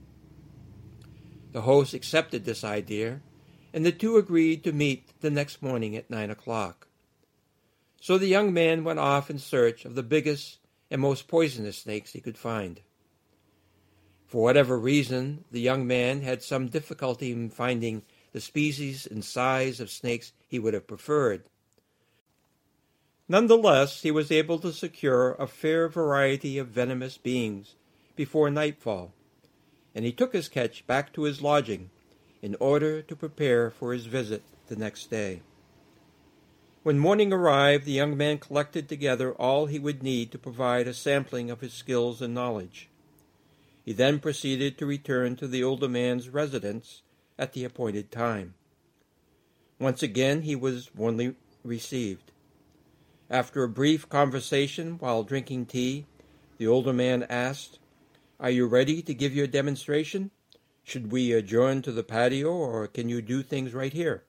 The 1.52 1.60
host 1.60 1.94
accepted 1.94 2.44
this 2.44 2.64
idea, 2.64 3.20
and 3.72 3.86
the 3.86 3.92
two 3.92 4.16
agreed 4.16 4.64
to 4.64 4.72
meet 4.72 5.20
the 5.20 5.30
next 5.30 5.62
morning 5.62 5.94
at 5.94 6.10
nine 6.10 6.30
o'clock. 6.30 6.88
So 8.00 8.18
the 8.18 8.26
young 8.26 8.52
man 8.52 8.82
went 8.82 8.98
off 8.98 9.30
in 9.30 9.38
search 9.38 9.84
of 9.84 9.94
the 9.94 10.02
biggest 10.02 10.58
and 10.90 11.00
most 11.00 11.28
poisonous 11.28 11.78
snakes 11.78 12.12
he 12.12 12.20
could 12.20 12.38
find. 12.38 12.80
For 14.26 14.42
whatever 14.42 14.78
reason, 14.78 15.44
the 15.50 15.60
young 15.60 15.86
man 15.86 16.22
had 16.22 16.42
some 16.42 16.68
difficulty 16.68 17.30
in 17.30 17.50
finding 17.50 18.02
the 18.32 18.40
species 18.40 19.06
and 19.06 19.24
size 19.24 19.80
of 19.80 19.90
snakes 19.90 20.32
he 20.48 20.58
would 20.58 20.74
have 20.74 20.86
preferred, 20.86 21.44
Nonetheless, 23.30 24.02
he 24.02 24.10
was 24.10 24.32
able 24.32 24.58
to 24.58 24.72
secure 24.72 25.34
a 25.34 25.46
fair 25.46 25.88
variety 25.88 26.58
of 26.58 26.66
venomous 26.66 27.16
beings 27.16 27.76
before 28.16 28.50
nightfall, 28.50 29.12
and 29.94 30.04
he 30.04 30.10
took 30.10 30.32
his 30.32 30.48
catch 30.48 30.84
back 30.88 31.12
to 31.12 31.22
his 31.22 31.40
lodging 31.40 31.90
in 32.42 32.56
order 32.58 33.00
to 33.02 33.14
prepare 33.14 33.70
for 33.70 33.92
his 33.92 34.06
visit 34.06 34.42
the 34.66 34.74
next 34.74 35.10
day. 35.10 35.42
When 36.82 36.98
morning 36.98 37.30
arrived, 37.30 37.84
the 37.84 37.92
young 37.92 38.16
man 38.16 38.38
collected 38.38 38.88
together 38.88 39.34
all 39.34 39.66
he 39.66 39.78
would 39.78 40.02
need 40.02 40.32
to 40.32 40.38
provide 40.38 40.88
a 40.88 40.94
sampling 40.94 41.50
of 41.50 41.60
his 41.60 41.74
skills 41.74 42.22
and 42.22 42.32
knowledge. 42.32 42.88
He 43.84 43.92
then 43.92 44.18
proceeded 44.18 44.78
to 44.78 44.86
return 44.86 45.36
to 45.36 45.46
the 45.46 45.62
older 45.62 45.88
man's 45.88 46.30
residence 46.30 47.02
at 47.38 47.52
the 47.52 47.64
appointed 47.64 48.10
time. 48.10 48.54
Once 49.78 50.02
again 50.02 50.42
he 50.42 50.56
was 50.56 50.94
warmly 50.94 51.34
received. 51.62 52.32
After 53.28 53.62
a 53.62 53.68
brief 53.68 54.08
conversation 54.08 54.96
while 54.98 55.22
drinking 55.22 55.66
tea, 55.66 56.06
the 56.56 56.66
older 56.66 56.94
man 56.94 57.24
asked, 57.24 57.78
Are 58.38 58.50
you 58.50 58.66
ready 58.66 59.02
to 59.02 59.12
give 59.12 59.34
your 59.34 59.46
demonstration? 59.46 60.30
Should 60.82 61.12
we 61.12 61.32
adjourn 61.32 61.82
to 61.82 61.92
the 61.92 62.02
patio, 62.02 62.50
or 62.50 62.86
can 62.86 63.10
you 63.10 63.20
do 63.20 63.42
things 63.42 63.74
right 63.74 63.92
here? 63.92 64.24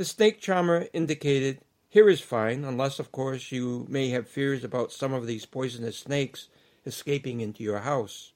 The 0.00 0.06
snake 0.06 0.40
charmer 0.40 0.86
indicated, 0.94 1.60
Here 1.90 2.08
is 2.08 2.22
fine, 2.22 2.64
unless, 2.64 2.98
of 2.98 3.12
course, 3.12 3.52
you 3.52 3.84
may 3.86 4.08
have 4.08 4.26
fears 4.26 4.64
about 4.64 4.92
some 4.92 5.12
of 5.12 5.26
these 5.26 5.44
poisonous 5.44 5.98
snakes 5.98 6.48
escaping 6.86 7.42
into 7.42 7.62
your 7.62 7.80
house. 7.80 8.32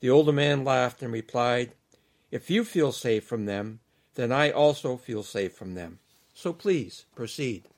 The 0.00 0.10
older 0.10 0.32
man 0.32 0.64
laughed 0.64 1.00
and 1.00 1.12
replied, 1.12 1.74
If 2.32 2.50
you 2.50 2.64
feel 2.64 2.90
safe 2.90 3.22
from 3.22 3.46
them, 3.46 3.78
then 4.16 4.32
I 4.32 4.50
also 4.50 4.96
feel 4.96 5.22
safe 5.22 5.52
from 5.52 5.74
them. 5.74 6.00
So 6.34 6.52
please 6.52 7.04
proceed. 7.14 7.68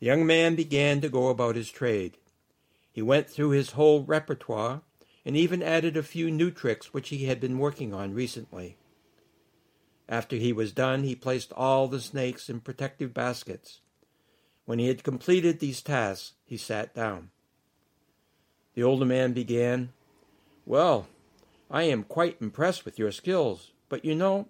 The 0.00 0.06
young 0.08 0.26
man 0.26 0.54
began 0.54 1.00
to 1.00 1.08
go 1.08 1.28
about 1.28 1.56
his 1.56 1.70
trade. 1.70 2.18
He 2.92 3.00
went 3.00 3.30
through 3.30 3.52
his 3.52 3.70
whole 3.70 4.04
repertoire 4.04 4.82
and 5.24 5.34
even 5.34 5.62
added 5.62 5.96
a 5.96 6.02
few 6.02 6.30
new 6.30 6.50
tricks 6.50 6.92
which 6.92 7.08
he 7.08 7.24
had 7.24 7.40
been 7.40 7.58
working 7.58 7.94
on 7.94 8.12
recently. 8.12 8.76
After 10.08 10.36
he 10.36 10.52
was 10.52 10.72
done, 10.72 11.04
he 11.04 11.14
placed 11.14 11.52
all 11.52 11.88
the 11.88 12.00
snakes 12.00 12.48
in 12.48 12.60
protective 12.60 13.14
baskets. 13.14 13.80
When 14.64 14.78
he 14.78 14.88
had 14.88 15.04
completed 15.04 15.58
these 15.58 15.82
tasks, 15.82 16.32
he 16.44 16.56
sat 16.56 16.94
down. 16.94 17.30
The 18.74 18.82
older 18.82 19.04
man 19.04 19.32
began, 19.32 19.92
Well, 20.64 21.06
I 21.70 21.84
am 21.84 22.04
quite 22.04 22.40
impressed 22.40 22.84
with 22.84 22.98
your 22.98 23.12
skills, 23.12 23.72
but 23.88 24.04
you 24.04 24.14
know, 24.14 24.48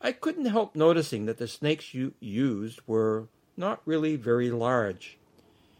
I 0.00 0.12
couldn't 0.12 0.46
help 0.46 0.76
noticing 0.76 1.26
that 1.26 1.38
the 1.38 1.48
snakes 1.48 1.92
you 1.92 2.14
used 2.20 2.80
were 2.86 3.28
not 3.56 3.82
really 3.84 4.16
very 4.16 4.50
large. 4.50 5.18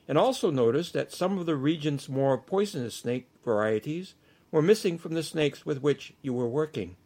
And 0.08 0.18
also 0.18 0.50
noticed 0.50 0.92
that 0.94 1.12
some 1.12 1.38
of 1.38 1.46
the 1.46 1.56
region's 1.56 2.08
more 2.08 2.38
poisonous 2.38 2.94
snake 2.94 3.28
varieties 3.44 4.14
were 4.50 4.62
missing 4.62 4.98
from 4.98 5.14
the 5.14 5.22
snakes 5.22 5.66
with 5.66 5.82
which 5.82 6.14
you 6.22 6.32
were 6.32 6.48
working. 6.48 6.96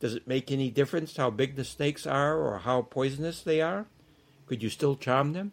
Does 0.00 0.14
it 0.14 0.26
make 0.26 0.50
any 0.50 0.70
difference 0.70 1.16
how 1.16 1.30
big 1.30 1.56
the 1.56 1.64
snakes 1.64 2.06
are 2.06 2.38
or 2.38 2.58
how 2.58 2.82
poisonous 2.82 3.42
they 3.42 3.60
are? 3.60 3.86
Could 4.46 4.62
you 4.62 4.70
still 4.70 4.96
charm 4.96 5.34
them? 5.34 5.52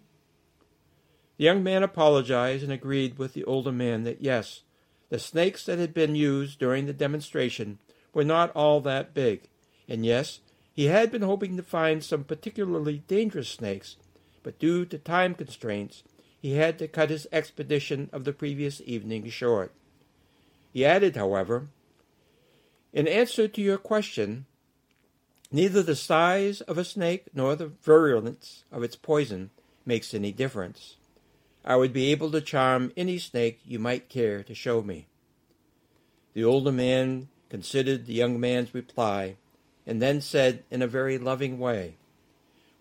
The 1.37 1.43
young 1.43 1.63
man 1.63 1.83
apologized 1.83 2.63
and 2.63 2.71
agreed 2.71 3.19
with 3.19 3.33
the 3.33 3.43
older 3.43 3.71
man 3.71 4.03
that 4.03 4.21
yes, 4.21 4.63
the 5.09 5.19
snakes 5.19 5.65
that 5.65 5.77
had 5.77 5.93
been 5.93 6.15
used 6.15 6.59
during 6.59 6.85
the 6.85 6.93
demonstration 6.93 7.77
were 8.13 8.23
not 8.23 8.51
all 8.55 8.81
that 8.81 9.13
big, 9.13 9.47
and 9.87 10.05
yes, 10.05 10.39
he 10.73 10.85
had 10.85 11.11
been 11.11 11.21
hoping 11.21 11.57
to 11.57 11.63
find 11.63 12.03
some 12.03 12.23
particularly 12.23 13.03
dangerous 13.07 13.49
snakes, 13.49 13.97
but 14.43 14.59
due 14.59 14.85
to 14.85 14.97
time 14.97 15.35
constraints, 15.35 16.03
he 16.41 16.53
had 16.53 16.79
to 16.79 16.87
cut 16.87 17.09
his 17.09 17.27
expedition 17.31 18.09
of 18.11 18.23
the 18.23 18.33
previous 18.33 18.81
evening 18.85 19.29
short. 19.29 19.73
He 20.71 20.85
added, 20.85 21.15
however, 21.15 21.67
In 22.97 23.07
answer 23.07 23.47
to 23.47 23.61
your 23.61 23.77
question, 23.77 24.47
neither 25.51 25.83
the 25.83 25.95
size 25.95 26.61
of 26.61 26.79
a 26.79 26.83
snake 26.83 27.25
nor 27.31 27.55
the 27.55 27.67
virulence 27.67 28.63
of 28.71 28.81
its 28.81 28.95
poison 28.95 29.51
makes 29.85 30.15
any 30.15 30.31
difference. 30.31 30.95
I 31.63 31.75
would 31.75 31.93
be 31.93 32.09
able 32.11 32.31
to 32.31 32.41
charm 32.41 32.91
any 32.97 33.19
snake 33.19 33.59
you 33.67 33.77
might 33.77 34.09
care 34.09 34.41
to 34.41 34.55
show 34.55 34.81
me. 34.81 35.05
The 36.33 36.43
older 36.43 36.71
man 36.71 37.27
considered 37.51 38.07
the 38.07 38.15
young 38.15 38.39
man's 38.39 38.73
reply 38.73 39.35
and 39.85 40.01
then 40.01 40.19
said 40.19 40.63
in 40.71 40.81
a 40.81 40.87
very 40.87 41.19
loving 41.19 41.59
way, 41.59 41.97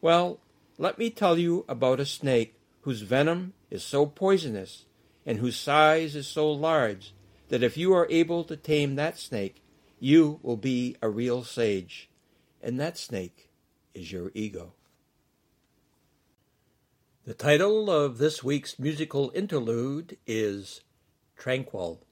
Well, 0.00 0.38
let 0.78 0.98
me 0.98 1.10
tell 1.10 1.36
you 1.36 1.66
about 1.68 2.00
a 2.00 2.06
snake 2.06 2.54
whose 2.84 3.02
venom 3.02 3.52
is 3.70 3.84
so 3.84 4.06
poisonous 4.06 4.86
and 5.26 5.40
whose 5.40 5.58
size 5.58 6.16
is 6.16 6.26
so 6.26 6.50
large 6.50 7.12
that 7.50 7.62
if 7.62 7.76
you 7.76 7.92
are 7.92 8.08
able 8.08 8.44
to 8.44 8.56
tame 8.56 8.94
that 8.94 9.18
snake, 9.18 9.60
you 9.98 10.40
will 10.42 10.56
be 10.56 10.96
a 11.00 11.08
real 11.08 11.44
sage. 11.44 12.08
And 12.62 12.78
that 12.80 12.98
snake 12.98 13.50
is 13.94 14.12
your 14.12 14.30
ego. 14.34 14.72
The 17.24 17.34
title 17.34 17.90
of 17.90 18.18
this 18.18 18.44
week's 18.44 18.78
musical 18.78 19.32
interlude 19.34 20.16
is 20.26 20.82
Tranquil. 21.36 22.05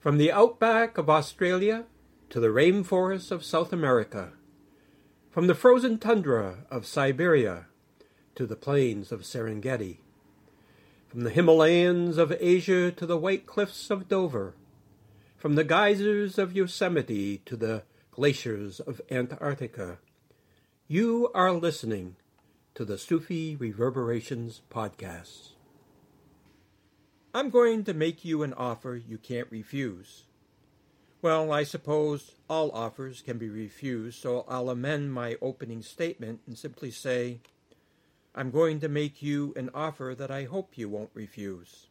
From 0.00 0.16
the 0.16 0.32
outback 0.32 0.96
of 0.96 1.10
Australia 1.10 1.84
to 2.30 2.40
the 2.40 2.48
rainforests 2.48 3.30
of 3.30 3.44
South 3.44 3.70
America, 3.70 4.32
from 5.30 5.46
the 5.46 5.54
frozen 5.54 5.98
tundra 5.98 6.64
of 6.70 6.86
Siberia 6.86 7.66
to 8.34 8.46
the 8.46 8.56
plains 8.56 9.12
of 9.12 9.24
Serengeti, 9.24 9.98
from 11.06 11.24
the 11.24 11.28
Himalayas 11.28 12.16
of 12.16 12.32
Asia 12.40 12.90
to 12.90 13.04
the 13.04 13.18
white 13.18 13.44
cliffs 13.44 13.90
of 13.90 14.08
Dover, 14.08 14.54
from 15.36 15.54
the 15.54 15.64
geysers 15.64 16.38
of 16.38 16.56
Yosemite 16.56 17.42
to 17.44 17.54
the 17.54 17.82
glaciers 18.10 18.80
of 18.80 19.02
Antarctica, 19.10 19.98
you 20.88 21.30
are 21.34 21.52
listening 21.52 22.16
to 22.74 22.86
the 22.86 22.96
Sufi 22.96 23.54
Reverberations 23.54 24.62
podcast. 24.70 25.50
I'm 27.32 27.50
going 27.50 27.84
to 27.84 27.94
make 27.94 28.24
you 28.24 28.42
an 28.42 28.52
offer 28.54 28.96
you 28.96 29.16
can't 29.16 29.46
refuse. 29.52 30.24
Well, 31.22 31.52
I 31.52 31.62
suppose 31.62 32.32
all 32.48 32.72
offers 32.72 33.22
can 33.22 33.38
be 33.38 33.48
refused, 33.48 34.20
so 34.20 34.44
I'll 34.48 34.68
amend 34.68 35.12
my 35.12 35.36
opening 35.40 35.82
statement 35.82 36.40
and 36.46 36.58
simply 36.58 36.90
say, 36.90 37.38
I'm 38.34 38.50
going 38.50 38.80
to 38.80 38.88
make 38.88 39.22
you 39.22 39.52
an 39.56 39.70
offer 39.72 40.12
that 40.18 40.32
I 40.32 40.44
hope 40.44 40.76
you 40.76 40.88
won't 40.88 41.10
refuse. 41.14 41.86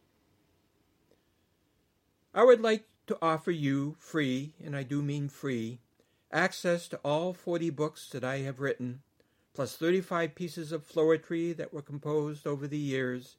I 2.34 2.44
would 2.44 2.60
like 2.60 2.84
to 3.06 3.16
offer 3.22 3.50
you 3.50 3.96
free, 3.98 4.52
and 4.62 4.76
I 4.76 4.82
do 4.82 5.00
mean 5.00 5.30
free, 5.30 5.78
access 6.30 6.86
to 6.88 6.98
all 6.98 7.32
40 7.32 7.70
books 7.70 8.10
that 8.10 8.24
I 8.24 8.38
have 8.38 8.60
written, 8.60 9.00
plus 9.54 9.74
35 9.74 10.34
pieces 10.34 10.70
of 10.70 10.86
poetry 10.86 11.54
that 11.54 11.72
were 11.72 11.82
composed 11.82 12.46
over 12.46 12.66
the 12.66 12.78
years 12.78 13.36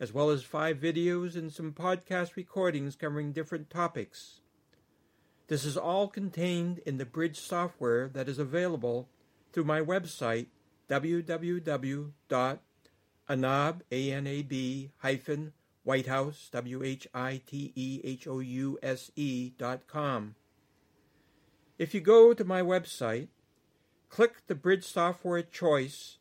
as 0.00 0.12
well 0.12 0.30
as 0.30 0.42
five 0.42 0.78
videos 0.78 1.34
and 1.34 1.52
some 1.52 1.72
podcast 1.72 2.36
recordings 2.36 2.96
covering 2.96 3.32
different 3.32 3.68
topics. 3.70 4.40
This 5.48 5.64
is 5.64 5.76
all 5.76 6.08
contained 6.08 6.78
in 6.86 6.98
the 6.98 7.06
Bridge 7.06 7.40
software 7.40 8.08
that 8.08 8.28
is 8.28 8.38
available 8.38 9.08
through 9.52 9.64
my 9.64 9.80
website, 9.80 10.46
www.anab, 10.88 12.10
A-N-A-B, 13.90 14.90
hyphen, 14.98 15.52
Whitehouse, 15.84 16.48
W-H-I-T-E-H-O-U-S-E 16.52 17.12
dot 19.56 19.86
com. 19.86 20.34
If 21.78 21.94
you 21.94 22.00
go 22.00 22.34
to 22.34 22.44
my 22.44 22.60
website, 22.60 23.28
click 24.10 24.46
the 24.46 24.54
Bridge 24.54 24.84
Software 24.84 25.42
choice 25.42 26.18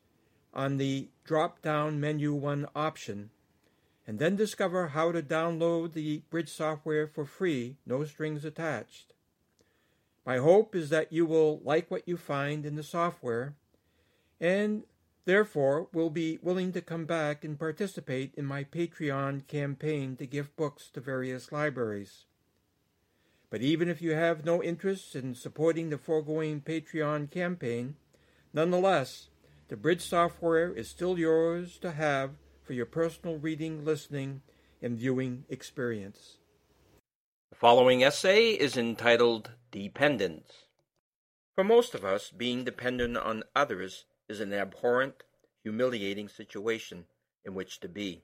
on 0.53 0.77
the 0.77 1.09
drop-down 1.25 1.99
menu 1.99 2.33
one 2.33 2.67
option, 2.75 3.29
and 4.07 4.19
then 4.19 4.37
discover 4.37 4.87
how 4.87 5.11
to 5.11 5.21
download 5.21 5.91
the 5.91 6.23
Bridge 6.29 6.49
software 6.49 7.05
for 7.05 7.25
free, 7.25 7.75
no 7.85 8.05
strings 8.05 8.45
attached. 8.45 9.13
My 10.25 10.37
hope 10.37 10.73
is 10.75 10.89
that 10.89 11.11
you 11.11 11.25
will 11.25 11.59
like 11.63 11.91
what 11.91 12.07
you 12.07 12.15
find 12.15 12.65
in 12.65 12.75
the 12.75 12.83
software 12.83 13.55
and 14.39 14.83
therefore 15.25 15.89
will 15.93 16.09
be 16.09 16.39
willing 16.41 16.71
to 16.71 16.81
come 16.81 17.05
back 17.05 17.43
and 17.43 17.59
participate 17.59 18.33
in 18.35 18.45
my 18.45 18.63
Patreon 18.63 19.45
campaign 19.47 20.15
to 20.15 20.25
give 20.25 20.55
books 20.55 20.89
to 20.93 21.01
various 21.01 21.51
libraries. 21.51 22.25
But 23.49 23.61
even 23.61 23.89
if 23.89 24.01
you 24.01 24.13
have 24.13 24.45
no 24.45 24.63
interest 24.63 25.15
in 25.15 25.35
supporting 25.35 25.89
the 25.89 25.97
foregoing 25.97 26.61
Patreon 26.61 27.29
campaign, 27.29 27.95
nonetheless, 28.53 29.29
the 29.67 29.77
Bridge 29.77 30.01
software 30.01 30.71
is 30.71 30.89
still 30.89 31.19
yours 31.19 31.77
to 31.79 31.91
have 31.91 32.31
for 32.67 32.73
your 32.73 32.85
personal 32.85 33.37
reading, 33.37 33.85
listening, 33.85 34.41
and 34.81 34.97
viewing 34.97 35.45
experience. 35.47 36.35
The 37.49 37.55
following 37.55 38.03
essay 38.03 38.49
is 38.49 38.75
entitled 38.75 39.51
Dependence. 39.71 40.51
For 41.55 41.63
most 41.63 41.95
of 41.95 42.03
us, 42.03 42.29
being 42.29 42.65
dependent 42.65 43.15
on 43.15 43.45
others 43.55 44.03
is 44.27 44.41
an 44.41 44.51
abhorrent, 44.51 45.23
humiliating 45.63 46.27
situation 46.27 47.05
in 47.45 47.55
which 47.55 47.79
to 47.79 47.87
be. 47.87 48.23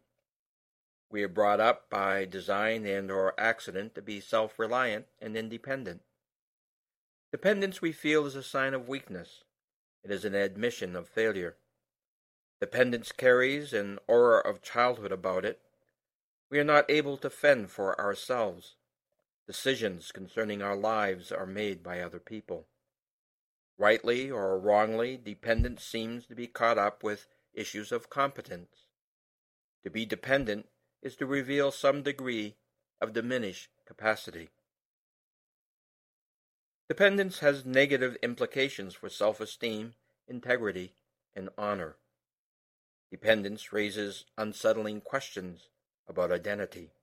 We 1.10 1.24
are 1.24 1.30
brought 1.30 1.62
up 1.62 1.90
by 1.90 2.26
design 2.26 2.86
and 2.86 3.10
or 3.10 3.40
accident 3.40 3.96
to 3.96 4.02
be 4.02 4.20
self-reliant 4.20 5.06
and 5.22 5.38
independent. 5.38 6.02
Dependence 7.32 7.82
we 7.82 7.94
feel 7.94 8.26
is 8.26 8.36
a 8.36 8.44
sign 8.44 8.74
of 8.74 8.90
weakness. 8.90 9.46
It 10.04 10.12
is 10.12 10.26
an 10.26 10.36
admission 10.36 10.98
of 10.98 11.08
failure. 11.08 11.56
Dependence 12.64 13.12
carries 13.12 13.74
an 13.74 14.00
aura 14.08 14.40
of 14.40 14.62
childhood 14.62 15.12
about 15.12 15.44
it. 15.44 15.60
We 16.50 16.60
are 16.60 16.64
not 16.64 16.90
able 16.90 17.18
to 17.18 17.30
fend 17.30 17.72
for 17.72 18.00
ourselves. 18.00 18.78
Decisions 19.46 20.14
concerning 20.14 20.62
our 20.62 20.78
lives 20.78 21.30
are 21.30 21.46
made 21.46 21.84
by 21.84 22.00
other 22.00 22.22
people. 22.22 22.68
Rightly 23.78 24.32
or 24.32 24.58
wrongly, 24.58 25.18
dependence 25.18 25.84
seems 25.84 26.26
to 26.28 26.36
be 26.36 26.48
caught 26.48 26.78
up 26.78 27.04
with 27.04 27.28
issues 27.54 27.92
of 27.92 28.10
competence. 28.10 28.88
To 29.84 29.90
be 29.90 30.06
dependent 30.06 30.70
is 31.02 31.18
to 31.18 31.26
reveal 31.26 31.70
some 31.70 32.02
degree 32.02 32.56
of 33.02 33.12
diminished 33.12 33.72
capacity. 33.86 34.52
Dependence 36.88 37.40
has 37.40 37.66
negative 37.66 38.16
implications 38.24 38.94
for 38.94 39.10
self-esteem, 39.10 39.96
integrity, 40.30 40.94
and 41.36 41.50
honor. 41.58 41.98
Dependence 43.14 43.72
raises 43.72 44.26
unsettling 44.40 45.00
questions 45.00 45.70
about 46.08 46.32
identity. 46.32 46.94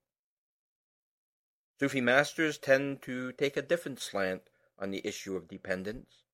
Sufi 1.79 2.01
masters 2.01 2.59
tend 2.59 3.01
to 3.03 3.31
take 3.31 3.57
a 3.57 3.63
different 3.63 4.01
slant 4.01 4.51
on 4.77 4.91
the 4.91 5.07
issue 5.07 5.37
of 5.37 5.47
dependence. 5.47 6.25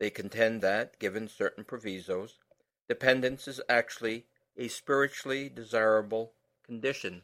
They 0.00 0.10
contend 0.10 0.62
that, 0.62 0.98
given 0.98 1.28
certain 1.28 1.62
provisos, 1.62 2.40
dependence 2.88 3.46
is 3.46 3.60
actually 3.68 4.26
a 4.56 4.66
spiritually 4.66 5.48
desirable 5.48 6.32
condition 6.66 7.22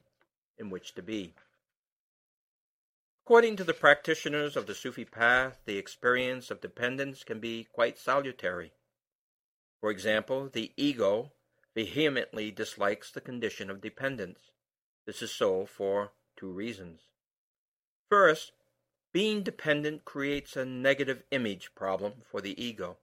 in 0.56 0.70
which 0.70 0.94
to 0.94 1.02
be. 1.02 1.34
According 3.24 3.56
to 3.56 3.64
the 3.64 3.74
practitioners 3.74 4.56
of 4.56 4.68
the 4.68 4.76
Sufi 4.76 5.04
path, 5.04 5.58
the 5.64 5.76
experience 5.76 6.52
of 6.52 6.60
dependence 6.60 7.24
can 7.24 7.40
be 7.40 7.66
quite 7.72 7.98
salutary. 7.98 8.74
For 9.80 9.90
example, 9.90 10.48
the 10.48 10.70
ego 10.76 11.32
vehemently 11.74 12.50
dislikes 12.50 13.10
the 13.10 13.20
condition 13.20 13.70
of 13.70 13.80
dependence. 13.80 14.50
This 15.06 15.22
is 15.22 15.32
so 15.32 15.66
for 15.66 16.12
two 16.36 16.50
reasons. 16.50 17.02
First, 18.08 18.52
being 19.12 19.42
dependent 19.42 20.04
creates 20.04 20.56
a 20.56 20.64
negative 20.64 21.24
image 21.30 21.74
problem 21.74 22.22
for 22.30 22.40
the 22.40 22.60
ego. 22.62 22.98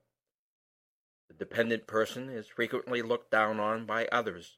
The 1.28 1.34
dependent 1.34 1.88
person 1.88 2.30
is 2.30 2.48
frequently 2.48 3.02
looked 3.02 3.32
down 3.32 3.60
on 3.60 3.86
by 3.86 4.08
others. 4.08 4.58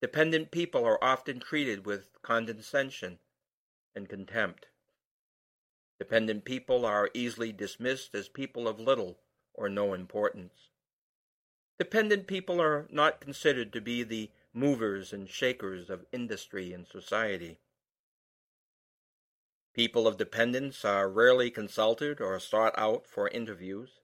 Dependent 0.00 0.50
people 0.50 0.84
are 0.84 1.02
often 1.02 1.40
treated 1.40 1.84
with 1.84 2.22
condescension 2.22 3.18
and 3.94 4.08
contempt. 4.08 4.66
Dependent 5.98 6.44
people 6.44 6.84
are 6.84 7.10
easily 7.14 7.52
dismissed 7.52 8.14
as 8.14 8.28
people 8.28 8.68
of 8.68 8.78
little 8.78 9.18
or 9.54 9.68
no 9.68 9.94
importance. 9.94 10.70
Dependent 11.78 12.26
people 12.26 12.60
are 12.60 12.86
not 12.90 13.20
considered 13.20 13.72
to 13.72 13.80
be 13.80 14.02
the 14.02 14.30
movers 14.54 15.12
and 15.12 15.28
shakers 15.28 15.90
of 15.90 16.06
industry 16.10 16.72
and 16.72 16.86
society. 16.86 17.58
People 19.74 20.06
of 20.06 20.16
dependence 20.16 20.86
are 20.86 21.10
rarely 21.10 21.50
consulted 21.50 22.18
or 22.18 22.40
sought 22.40 22.72
out 22.78 23.06
for 23.06 23.28
interviews. 23.28 24.00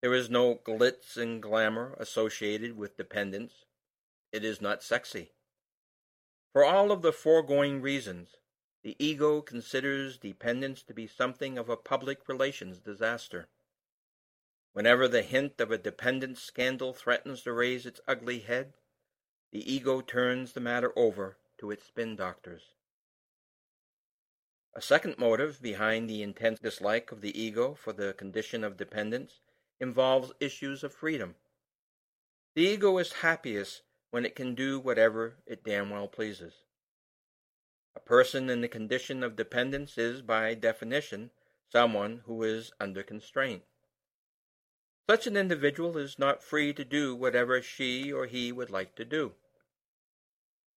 There 0.00 0.14
is 0.14 0.30
no 0.30 0.54
glitz 0.54 1.18
and 1.18 1.42
glamour 1.42 1.94
associated 1.98 2.76
with 2.76 2.96
dependence, 2.96 3.66
it 4.32 4.42
is 4.42 4.62
not 4.62 4.82
sexy. 4.82 5.32
For 6.54 6.64
all 6.64 6.90
of 6.90 7.02
the 7.02 7.12
foregoing 7.12 7.82
reasons, 7.82 8.36
the 8.82 8.96
ego 8.98 9.42
considers 9.42 10.18
dependence 10.18 10.82
to 10.84 10.94
be 10.94 11.06
something 11.06 11.58
of 11.58 11.68
a 11.68 11.76
public 11.76 12.28
relations 12.28 12.78
disaster. 12.78 13.48
Whenever 14.74 15.06
the 15.06 15.22
hint 15.22 15.60
of 15.60 15.70
a 15.70 15.78
dependence 15.78 16.42
scandal 16.42 16.92
threatens 16.92 17.42
to 17.42 17.52
raise 17.52 17.86
its 17.86 18.00
ugly 18.08 18.40
head, 18.40 18.74
the 19.52 19.72
ego 19.72 20.00
turns 20.00 20.52
the 20.52 20.60
matter 20.60 20.92
over 20.96 21.36
to 21.58 21.70
its 21.70 21.84
spin 21.84 22.16
doctors. 22.16 22.74
A 24.74 24.82
second 24.82 25.16
motive 25.16 25.62
behind 25.62 26.10
the 26.10 26.24
intense 26.24 26.58
dislike 26.58 27.12
of 27.12 27.20
the 27.20 27.40
ego 27.40 27.74
for 27.74 27.92
the 27.92 28.14
condition 28.14 28.64
of 28.64 28.76
dependence 28.76 29.38
involves 29.78 30.32
issues 30.40 30.82
of 30.82 30.92
freedom. 30.92 31.36
The 32.56 32.62
ego 32.62 32.98
is 32.98 33.12
happiest 33.12 33.82
when 34.10 34.26
it 34.26 34.34
can 34.34 34.56
do 34.56 34.80
whatever 34.80 35.36
it 35.46 35.62
damn 35.62 35.90
well 35.90 36.08
pleases. 36.08 36.64
A 37.94 38.00
person 38.00 38.50
in 38.50 38.60
the 38.60 38.66
condition 38.66 39.22
of 39.22 39.36
dependence 39.36 39.96
is, 39.96 40.20
by 40.20 40.54
definition, 40.54 41.30
someone 41.70 42.22
who 42.26 42.42
is 42.42 42.72
under 42.80 43.04
constraint. 43.04 43.62
Such 45.08 45.26
an 45.26 45.36
individual 45.36 45.98
is 45.98 46.18
not 46.18 46.42
free 46.42 46.72
to 46.72 46.84
do 46.84 47.14
whatever 47.14 47.60
she 47.60 48.10
or 48.10 48.26
he 48.26 48.50
would 48.52 48.70
like 48.70 48.94
to 48.96 49.04
do. 49.04 49.34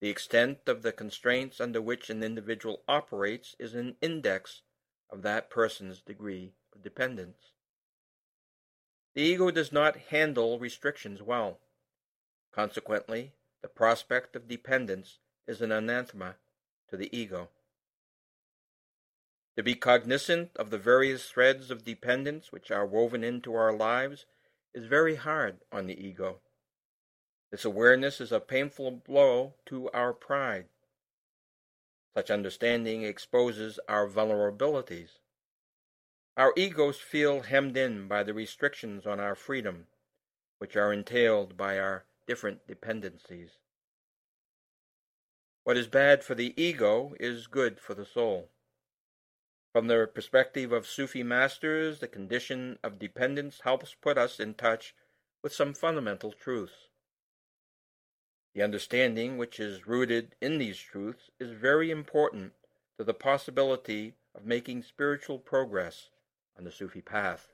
The 0.02 0.10
extent 0.10 0.68
of 0.68 0.82
the 0.82 0.92
constraints 0.92 1.62
under 1.62 1.82
which 1.82 2.10
an 2.10 2.22
individual 2.22 2.84
operates 2.88 3.56
is 3.58 3.74
an 3.74 3.96
index 4.02 4.62
of 5.10 5.22
that 5.22 5.50
person's 5.50 6.02
degree 6.02 6.54
of 6.76 6.84
dependence. 6.84 7.54
The 9.14 9.22
ego 9.22 9.50
does 9.50 9.72
not 9.72 9.98
handle 10.10 10.60
restrictions 10.60 11.22
well. 11.22 11.60
Consequently, 12.52 13.34
the 13.62 13.70
prospect 13.70 14.36
of 14.36 14.48
dependence 14.48 15.20
is 15.48 15.62
an 15.62 15.72
anathema 15.72 16.36
to 16.90 16.98
the 16.98 17.16
ego. 17.18 17.50
To 19.58 19.64
be 19.64 19.74
cognizant 19.74 20.56
of 20.58 20.70
the 20.70 20.78
various 20.78 21.30
threads 21.30 21.72
of 21.72 21.84
dependence 21.84 22.52
which 22.52 22.70
are 22.70 22.86
woven 22.86 23.24
into 23.24 23.56
our 23.56 23.74
lives 23.74 24.28
is 24.72 24.86
very 24.86 25.16
hard 25.16 25.58
on 25.72 25.88
the 25.88 26.00
ego. 26.00 26.42
This 27.50 27.66
awareness 27.66 28.22
is 28.22 28.32
a 28.32 28.40
painful 28.40 28.92
blow 28.92 29.56
to 29.66 29.90
our 29.90 30.14
pride. 30.14 30.66
Such 32.16 32.30
understanding 32.30 33.02
exposes 33.02 33.80
our 33.90 34.08
vulnerabilities. 34.08 35.18
Our 36.36 36.54
egos 36.56 37.00
feel 37.00 37.42
hemmed 37.42 37.78
in 37.78 38.08
by 38.08 38.22
the 38.22 38.36
restrictions 38.36 39.08
on 39.08 39.20
our 39.20 39.34
freedom, 39.34 39.88
which 40.60 40.76
are 40.76 40.94
entailed 40.94 41.58
by 41.58 41.80
our 41.80 42.06
different 42.28 42.68
dependencies. 42.68 43.58
What 45.64 45.78
is 45.78 45.88
bad 45.88 46.24
for 46.24 46.36
the 46.36 46.54
ego 46.62 47.16
is 47.20 47.48
good 47.48 47.80
for 47.80 47.96
the 47.96 48.06
soul. 48.06 48.52
From 49.78 49.86
the 49.86 50.10
perspective 50.12 50.72
of 50.72 50.88
Sufi 50.88 51.22
masters, 51.22 52.00
the 52.00 52.08
condition 52.08 52.80
of 52.84 52.98
dependence 52.98 53.60
helps 53.64 53.94
put 53.94 54.18
us 54.18 54.40
in 54.40 54.56
touch 54.56 54.96
with 55.44 55.54
some 55.54 55.76
fundamental 55.76 56.32
truths. 56.32 56.88
The 58.56 58.64
understanding 58.64 59.38
which 59.38 59.60
is 59.60 59.86
rooted 59.86 60.34
in 60.42 60.58
these 60.58 60.80
truths 60.80 61.30
is 61.40 61.52
very 61.52 61.92
important 61.92 62.54
to 62.98 63.04
the 63.04 63.14
possibility 63.14 64.16
of 64.34 64.48
making 64.48 64.82
spiritual 64.82 65.38
progress 65.38 66.10
on 66.58 66.64
the 66.64 66.72
Sufi 66.72 67.02
path. 67.02 67.48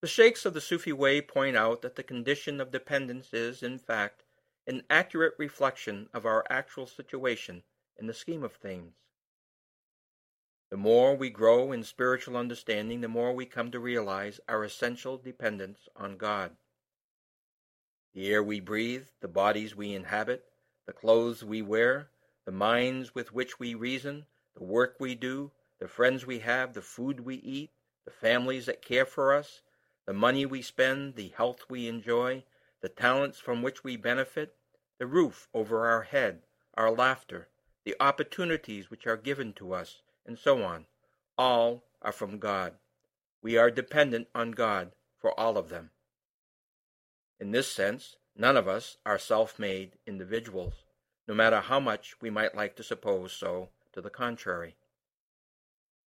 The 0.00 0.08
sheikhs 0.08 0.46
of 0.46 0.54
the 0.54 0.62
Sufi 0.62 0.94
way 0.94 1.20
point 1.20 1.54
out 1.54 1.82
that 1.82 1.96
the 1.96 2.02
condition 2.02 2.62
of 2.62 2.70
dependence 2.70 3.34
is, 3.34 3.62
in 3.62 3.78
fact, 3.78 4.22
an 4.66 4.84
accurate 4.88 5.34
reflection 5.36 6.08
of 6.14 6.24
our 6.24 6.46
actual 6.48 6.86
situation 6.86 7.62
in 7.98 8.06
the 8.06 8.14
scheme 8.14 8.42
of 8.42 8.54
things. 8.54 8.94
The 10.68 10.76
more 10.76 11.14
we 11.14 11.30
grow 11.30 11.70
in 11.70 11.84
spiritual 11.84 12.36
understanding, 12.36 13.00
the 13.00 13.08
more 13.08 13.32
we 13.32 13.46
come 13.46 13.70
to 13.70 13.78
realize 13.78 14.40
our 14.48 14.64
essential 14.64 15.16
dependence 15.16 15.88
on 15.94 16.16
God. 16.16 16.56
The 18.14 18.28
air 18.28 18.42
we 18.42 18.58
breathe, 18.58 19.06
the 19.20 19.28
bodies 19.28 19.76
we 19.76 19.94
inhabit, 19.94 20.44
the 20.86 20.92
clothes 20.92 21.44
we 21.44 21.62
wear, 21.62 22.10
the 22.46 22.52
minds 22.52 23.14
with 23.14 23.32
which 23.32 23.60
we 23.60 23.74
reason, 23.74 24.26
the 24.54 24.64
work 24.64 24.96
we 24.98 25.14
do, 25.14 25.52
the 25.78 25.86
friends 25.86 26.26
we 26.26 26.40
have, 26.40 26.72
the 26.72 26.82
food 26.82 27.20
we 27.20 27.36
eat, 27.36 27.70
the 28.04 28.10
families 28.10 28.66
that 28.66 28.82
care 28.82 29.06
for 29.06 29.32
us, 29.32 29.62
the 30.06 30.14
money 30.14 30.46
we 30.46 30.62
spend, 30.62 31.14
the 31.14 31.28
health 31.28 31.66
we 31.68 31.86
enjoy, 31.86 32.42
the 32.80 32.88
talents 32.88 33.38
from 33.38 33.62
which 33.62 33.84
we 33.84 33.96
benefit, 33.96 34.56
the 34.98 35.06
roof 35.06 35.46
over 35.52 35.86
our 35.86 36.02
head, 36.02 36.42
our 36.74 36.90
laughter, 36.90 37.48
the 37.84 37.94
opportunities 38.00 38.90
which 38.90 39.06
are 39.06 39.16
given 39.16 39.52
to 39.52 39.72
us, 39.72 40.02
and 40.26 40.38
so 40.38 40.62
on, 40.62 40.86
all 41.38 41.84
are 42.02 42.12
from 42.12 42.38
God. 42.38 42.74
We 43.42 43.56
are 43.56 43.70
dependent 43.70 44.28
on 44.34 44.50
God 44.50 44.92
for 45.18 45.38
all 45.38 45.56
of 45.56 45.68
them. 45.68 45.90
In 47.38 47.52
this 47.52 47.70
sense, 47.70 48.16
none 48.36 48.56
of 48.56 48.68
us 48.68 48.96
are 49.06 49.18
self 49.18 49.58
made 49.58 49.92
individuals, 50.06 50.84
no 51.28 51.34
matter 51.34 51.60
how 51.60 51.80
much 51.80 52.20
we 52.20 52.30
might 52.30 52.54
like 52.54 52.76
to 52.76 52.82
suppose 52.82 53.32
so 53.32 53.68
to 53.92 54.00
the 54.00 54.10
contrary. 54.10 54.76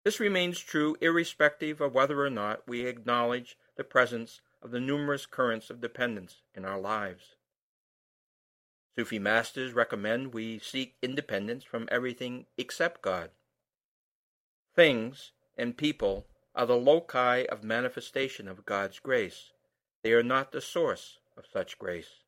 This 0.04 0.18
remains 0.18 0.58
true 0.58 0.96
irrespective 1.00 1.80
of 1.80 1.94
whether 1.94 2.20
or 2.24 2.30
not 2.30 2.66
we 2.66 2.86
acknowledge 2.86 3.56
the 3.76 3.84
presence 3.84 4.40
of 4.60 4.72
the 4.72 4.80
numerous 4.80 5.26
currents 5.26 5.70
of 5.70 5.80
dependence 5.80 6.42
in 6.54 6.64
our 6.64 6.80
lives. 6.80 7.36
Sufi 8.96 9.18
masters 9.18 9.72
recommend 9.72 10.34
we 10.34 10.58
seek 10.58 10.96
independence 11.02 11.64
from 11.64 11.88
everything 11.90 12.46
except 12.58 13.00
God. 13.00 13.30
Things 14.74 15.32
and 15.56 15.76
people 15.76 16.26
are 16.54 16.66
the 16.66 16.76
loci 16.76 17.44
of 17.44 17.62
manifestation 17.62 18.48
of 18.48 18.64
God's 18.64 18.98
grace. 19.00 19.52
They 20.02 20.12
are 20.12 20.22
not 20.22 20.52
the 20.52 20.60
source 20.60 21.18
of 21.36 21.44
such 21.46 21.78
grace. 21.78 22.22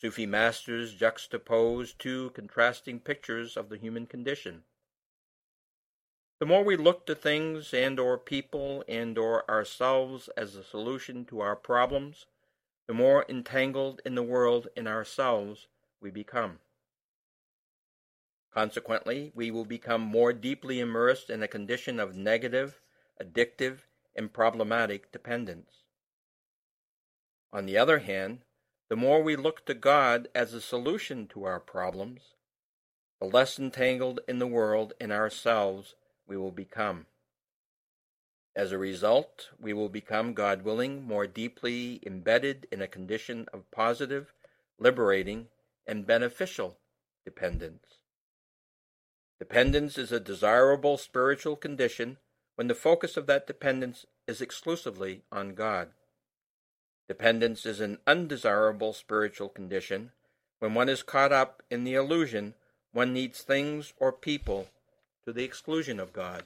Sufi 0.00 0.26
masters 0.26 0.94
juxtapose 0.94 1.96
two 1.98 2.30
contrasting 2.30 3.00
pictures 3.00 3.56
of 3.56 3.68
the 3.68 3.76
human 3.76 4.06
condition. 4.06 4.64
The 6.38 6.46
more 6.46 6.62
we 6.62 6.76
look 6.76 7.04
to 7.06 7.14
things 7.14 7.74
and 7.74 7.98
or 7.98 8.16
people 8.16 8.84
and 8.86 9.18
or 9.18 9.48
ourselves 9.50 10.28
as 10.36 10.54
a 10.54 10.62
solution 10.62 11.24
to 11.26 11.40
our 11.40 11.56
problems, 11.56 12.26
the 12.86 12.94
more 12.94 13.26
entangled 13.28 14.00
in 14.06 14.14
the 14.14 14.22
world 14.22 14.68
and 14.76 14.86
ourselves 14.86 15.66
we 16.00 16.10
become. 16.10 16.60
Consequently, 18.52 19.30
we 19.34 19.50
will 19.50 19.64
become 19.64 20.00
more 20.00 20.32
deeply 20.32 20.80
immersed 20.80 21.30
in 21.30 21.42
a 21.42 21.48
condition 21.48 22.00
of 22.00 22.16
negative, 22.16 22.80
addictive, 23.22 23.80
and 24.16 24.32
problematic 24.32 25.12
dependence. 25.12 25.84
On 27.52 27.66
the 27.66 27.78
other 27.78 28.00
hand, 28.00 28.40
the 28.88 28.96
more 28.96 29.22
we 29.22 29.36
look 29.36 29.64
to 29.66 29.74
God 29.74 30.28
as 30.34 30.54
a 30.54 30.60
solution 30.60 31.26
to 31.28 31.44
our 31.44 31.60
problems, 31.60 32.34
the 33.20 33.26
less 33.26 33.58
entangled 33.58 34.20
in 34.26 34.38
the 34.38 34.46
world 34.46 34.92
and 35.00 35.12
ourselves 35.12 35.94
we 36.26 36.36
will 36.36 36.52
become. 36.52 37.06
As 38.56 38.72
a 38.72 38.78
result, 38.78 39.50
we 39.60 39.72
will 39.72 39.88
become, 39.88 40.34
God 40.34 40.62
willing, 40.62 41.04
more 41.04 41.26
deeply 41.26 42.00
embedded 42.04 42.66
in 42.72 42.82
a 42.82 42.88
condition 42.88 43.46
of 43.52 43.70
positive, 43.70 44.32
liberating, 44.78 45.48
and 45.86 46.06
beneficial 46.06 46.78
dependence. 47.24 47.97
Dependence 49.38 49.96
is 49.96 50.10
a 50.10 50.18
desirable 50.18 50.98
spiritual 50.98 51.56
condition 51.56 52.18
when 52.56 52.66
the 52.66 52.74
focus 52.74 53.16
of 53.16 53.26
that 53.26 53.46
dependence 53.46 54.04
is 54.26 54.40
exclusively 54.40 55.22
on 55.30 55.54
God. 55.54 55.90
Dependence 57.08 57.64
is 57.64 57.80
an 57.80 57.98
undesirable 58.06 58.92
spiritual 58.92 59.48
condition 59.48 60.10
when 60.58 60.74
one 60.74 60.88
is 60.88 61.02
caught 61.02 61.32
up 61.32 61.62
in 61.70 61.84
the 61.84 61.94
illusion 61.94 62.54
one 62.92 63.12
needs 63.12 63.42
things 63.42 63.92
or 63.98 64.12
people 64.12 64.68
to 65.24 65.32
the 65.32 65.44
exclusion 65.44 66.00
of 66.00 66.12
God. 66.12 66.44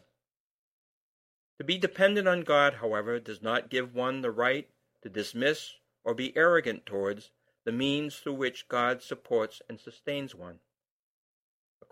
To 1.58 1.64
be 1.64 1.78
dependent 1.78 2.28
on 2.28 2.42
God, 2.42 2.74
however, 2.74 3.18
does 3.18 3.40
not 3.40 3.70
give 3.70 3.94
one 3.94 4.20
the 4.20 4.30
right 4.30 4.68
to 5.02 5.08
dismiss 5.08 5.74
or 6.04 6.14
be 6.14 6.36
arrogant 6.36 6.84
towards 6.84 7.30
the 7.64 7.72
means 7.72 8.16
through 8.16 8.34
which 8.34 8.68
God 8.68 9.02
supports 9.02 9.62
and 9.68 9.80
sustains 9.80 10.34
one. 10.34 10.58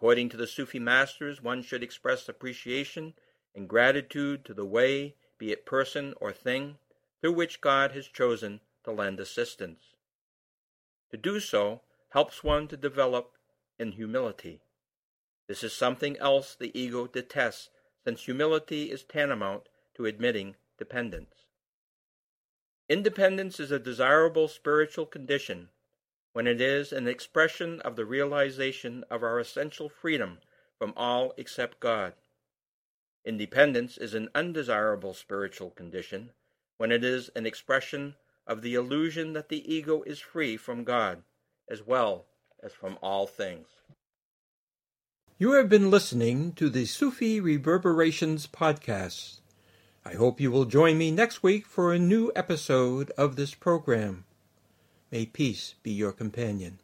According 0.00 0.30
to 0.30 0.38
the 0.38 0.46
Sufi 0.46 0.78
masters, 0.78 1.42
one 1.42 1.60
should 1.60 1.82
express 1.82 2.26
appreciation 2.26 3.12
and 3.54 3.68
gratitude 3.68 4.46
to 4.46 4.54
the 4.54 4.64
way, 4.64 5.16
be 5.36 5.52
it 5.52 5.66
person 5.66 6.14
or 6.22 6.32
thing, 6.32 6.78
through 7.20 7.34
which 7.34 7.60
God 7.60 7.92
has 7.92 8.08
chosen 8.08 8.60
to 8.84 8.92
lend 8.92 9.20
assistance. 9.20 9.92
To 11.10 11.18
do 11.18 11.38
so 11.38 11.82
helps 12.12 12.42
one 12.42 12.66
to 12.68 12.78
develop 12.78 13.32
in 13.78 13.92
humility. 13.92 14.62
This 15.48 15.62
is 15.62 15.74
something 15.74 16.16
else 16.16 16.54
the 16.54 16.72
ego 16.72 17.06
detests, 17.06 17.68
since 18.02 18.24
humility 18.24 18.90
is 18.90 19.04
tantamount 19.04 19.68
to 19.96 20.06
admitting 20.06 20.56
dependence. 20.78 21.44
Independence 22.88 23.60
is 23.60 23.70
a 23.70 23.78
desirable 23.78 24.48
spiritual 24.48 25.04
condition 25.04 25.68
when 26.32 26.46
it 26.46 26.60
is 26.60 26.92
an 26.92 27.08
expression 27.08 27.80
of 27.80 27.96
the 27.96 28.04
realization 28.04 29.04
of 29.10 29.22
our 29.22 29.38
essential 29.38 29.88
freedom 29.88 30.38
from 30.78 30.92
all 30.96 31.34
except 31.36 31.80
God. 31.80 32.14
Independence 33.24 33.98
is 33.98 34.14
an 34.14 34.28
undesirable 34.34 35.12
spiritual 35.12 35.70
condition 35.70 36.30
when 36.78 36.90
it 36.90 37.04
is 37.04 37.30
an 37.36 37.46
expression 37.46 38.14
of 38.46 38.62
the 38.62 38.74
illusion 38.74 39.32
that 39.34 39.48
the 39.48 39.72
ego 39.72 40.02
is 40.02 40.18
free 40.18 40.56
from 40.56 40.84
God 40.84 41.22
as 41.70 41.86
well 41.86 42.26
as 42.62 42.72
from 42.72 42.98
all 43.02 43.26
things. 43.26 43.68
You 45.38 45.52
have 45.52 45.68
been 45.68 45.90
listening 45.90 46.52
to 46.52 46.68
the 46.68 46.84
Sufi 46.84 47.40
Reverberations 47.40 48.46
podcast. 48.46 49.40
I 50.04 50.14
hope 50.14 50.40
you 50.40 50.50
will 50.50 50.64
join 50.64 50.98
me 50.98 51.10
next 51.10 51.42
week 51.42 51.66
for 51.66 51.92
a 51.92 51.98
new 51.98 52.32
episode 52.34 53.10
of 53.16 53.36
this 53.36 53.54
program. 53.54 54.24
May 55.10 55.26
peace 55.26 55.74
be 55.82 55.90
your 55.90 56.12
companion. 56.12 56.78